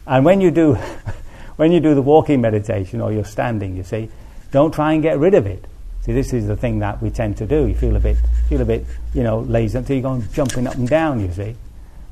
And 0.08 0.26
when 0.26 0.42
you 0.42 0.50
do 0.50 0.78
when 1.58 1.72
you 1.72 1.80
do 1.80 1.94
the 1.94 2.02
walking 2.02 2.40
meditation 2.40 3.02
or 3.02 3.12
you're 3.12 3.26
standing, 3.26 3.76
you 3.76 3.84
see, 3.84 4.10
don't 4.52 4.74
try 4.74 4.94
and 4.94 5.04
get 5.04 5.20
rid 5.20 5.34
of 5.34 5.46
it. 5.46 5.66
See, 6.02 6.14
this 6.14 6.32
is 6.32 6.48
the 6.48 6.56
thing 6.56 6.80
that 6.80 7.02
we 7.02 7.10
tend 7.10 7.38
to 7.38 7.46
do. 7.46 7.66
You 7.66 7.76
feel 7.76 7.96
a 7.96 8.00
bit, 8.00 8.18
feel 8.48 8.62
a 8.62 8.66
bit, 8.66 8.86
you 9.14 9.24
know, 9.24 9.42
lazy 9.42 9.78
until 9.78 9.98
you're 9.98 10.04
going 10.04 10.28
jumping 10.32 10.66
up 10.66 10.76
and 10.76 10.88
down. 10.88 11.20
You 11.20 11.32
see, 11.34 11.56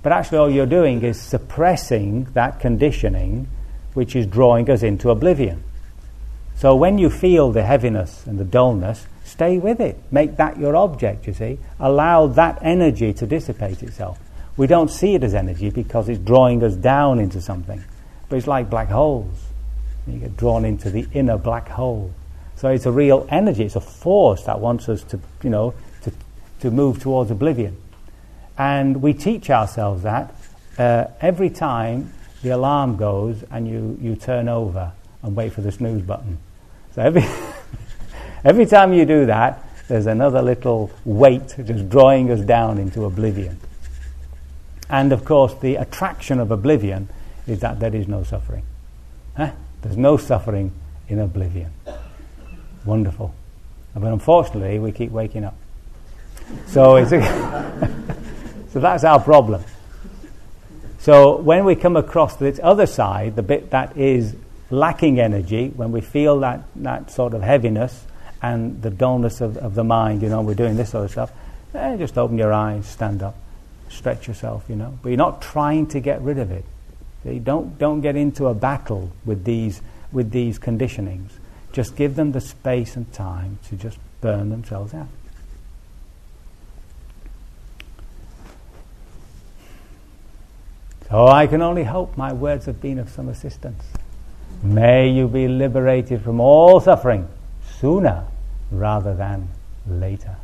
but 0.04 0.12
actually, 0.12 0.40
all 0.40 0.50
you're 0.50 0.66
doing 0.66 1.02
is 1.02 1.20
suppressing 1.20 2.26
that 2.34 2.60
conditioning, 2.60 3.48
which 3.94 4.16
is 4.16 4.26
drawing 4.26 4.70
us 4.70 4.84
into 4.84 5.10
oblivion. 5.12 5.64
So 6.58 6.76
when 6.76 6.98
you 6.98 7.10
feel 7.10 7.52
the 7.52 7.64
heaviness 7.64 8.26
and 8.28 8.38
the 8.38 8.44
dullness, 8.44 9.08
stay 9.24 9.58
with 9.58 9.80
it. 9.80 9.98
Make 10.12 10.38
that 10.38 10.58
your 10.58 10.76
object. 10.76 11.28
You 11.28 11.34
see, 11.34 11.60
allow 11.80 12.28
that 12.28 12.60
energy 12.62 13.14
to 13.14 13.26
dissipate 13.26 13.84
itself. 13.84 14.20
We 14.58 14.68
don't 14.68 14.90
see 14.90 15.16
it 15.16 15.24
as 15.24 15.34
energy 15.34 15.70
because 15.70 16.10
it's 16.10 16.20
drawing 16.20 16.64
us 16.64 16.76
down 16.76 17.20
into 17.20 17.42
something. 17.42 17.84
But 18.36 18.40
it's 18.40 18.48
like 18.48 18.70
black 18.70 18.90
holes. 18.90 19.34
You 20.06 20.20
get 20.20 20.36
drawn 20.36 20.66
into 20.66 20.90
the 20.90 21.08
inner 21.14 21.38
black 21.38 21.70
hole. 21.70 22.14
So 22.58 22.68
it's 22.68 22.86
a 22.86 22.92
real 22.92 23.26
energy, 23.30 23.64
it's 23.64 23.78
a 23.78 23.80
force 23.80 24.44
that 24.44 24.60
wants 24.60 24.90
us 24.90 25.04
to, 25.04 25.22
you 25.42 25.50
know, 25.50 25.74
to, 26.02 26.12
to 26.60 26.70
move 26.70 27.00
towards 27.00 27.32
oblivion. 27.32 27.78
And 28.58 29.02
we 29.02 29.14
teach 29.14 29.50
ourselves 29.50 30.04
that 30.04 30.36
uh, 30.78 31.06
every 31.22 31.50
time 31.50 32.12
the 32.44 32.50
alarm 32.50 32.98
goes 32.98 33.42
and 33.52 33.70
you, 33.70 33.98
you 34.02 34.18
turn 34.18 34.50
over 34.50 34.92
and 35.24 35.34
wait 35.34 35.54
for 35.54 35.62
the 35.62 35.72
snooze 35.72 36.02
button. 36.02 36.38
So 36.94 37.04
every, 37.04 37.24
every 38.44 38.66
time 38.66 38.92
you 38.92 39.06
do 39.06 39.28
that, 39.28 39.64
there's 39.88 40.08
another 40.08 40.42
little 40.42 40.92
weight 41.06 41.56
just 41.64 41.88
drawing 41.88 42.30
us 42.32 42.42
down 42.42 42.80
into 42.80 43.06
oblivion. 43.06 43.58
And 44.90 45.14
of 45.14 45.24
course, 45.24 45.54
the 45.54 45.76
attraction 45.76 46.42
of 46.42 46.52
oblivion 46.52 47.08
is 47.48 47.60
that 47.60 47.80
there 47.80 47.96
is 47.96 48.08
no 48.08 48.24
suffering. 48.24 48.64
Huh? 49.36 49.52
There's 49.82 49.98
no 49.98 50.18
suffering 50.18 50.72
in 51.08 51.20
oblivion. 51.20 51.72
Wonderful. 52.86 53.34
But 53.94 54.12
unfortunately, 54.12 54.80
we 54.80 54.92
keep 54.92 55.12
waking 55.12 55.44
up. 55.44 55.56
So, 56.68 56.98
it's 56.98 57.10
so 58.74 58.80
that's 58.80 59.04
our 59.04 59.20
problem. 59.20 59.64
So 61.00 61.38
when 61.38 61.66
we 61.66 61.76
come 61.76 61.96
across 61.96 62.36
this 62.38 62.60
other 62.64 62.88
side, 62.88 63.36
the 63.36 63.44
bit 63.44 63.70
that 63.70 63.96
is 63.96 64.36
lacking 64.72 65.20
energy, 65.20 65.70
when 65.70 65.92
we 65.92 66.02
feel 66.02 66.40
that, 66.40 66.64
that 66.78 67.12
sort 67.12 67.34
of 67.34 67.44
heaviness 67.44 68.04
and 68.42 68.82
the 68.82 68.90
dullness 68.90 69.40
of, 69.40 69.58
of 69.58 69.76
the 69.76 69.84
mind, 69.84 70.24
you 70.24 70.30
know, 70.30 70.42
we're 70.42 70.56
doing 70.56 70.76
this 70.76 70.90
sort 70.90 71.06
of 71.06 71.12
stuff, 71.12 71.32
eh, 71.76 71.96
just 71.98 72.18
open 72.18 72.38
your 72.38 72.52
eyes, 72.52 72.88
stand 72.88 73.22
up, 73.22 73.36
stretch 73.90 74.28
yourself, 74.28 74.66
you 74.68 74.76
know. 74.76 74.98
But 75.02 75.10
you're 75.10 75.18
not 75.18 75.42
trying 75.42 75.88
to 75.88 76.00
get 76.00 76.22
rid 76.22 76.40
of 76.40 76.52
it. 76.52 76.66
See, 77.26 77.40
don't, 77.40 77.78
don't 77.80 78.02
get 78.02 78.16
into 78.16 78.46
a 78.46 78.54
battle 78.54 79.12
with 79.26 79.46
these, 79.46 79.82
with 80.12 80.30
these 80.30 80.60
conditionings. 80.60 81.32
Just 81.74 81.96
give 81.96 82.16
them 82.16 82.32
the 82.32 82.40
space 82.40 82.96
and 82.96 83.12
time 83.12 83.58
to 83.68 83.76
just 83.76 83.98
burn 84.22 84.50
themselves 84.50 84.94
out. 84.94 85.08
So 91.10 91.28
I 91.28 91.48
can 91.48 91.62
only 91.62 91.84
hope 91.84 92.16
my 92.16 92.32
words 92.32 92.68
have 92.68 92.80
been 92.80 93.00
of 93.00 93.10
some 93.10 93.28
assistance. 93.28 93.84
May 94.62 95.10
you 95.10 95.28
be 95.28 95.48
liberated 95.48 96.22
from 96.22 96.40
all 96.40 96.80
suffering 96.80 97.28
sooner 97.80 98.26
rather 98.72 99.16
than 99.16 99.50
later. 99.88 100.38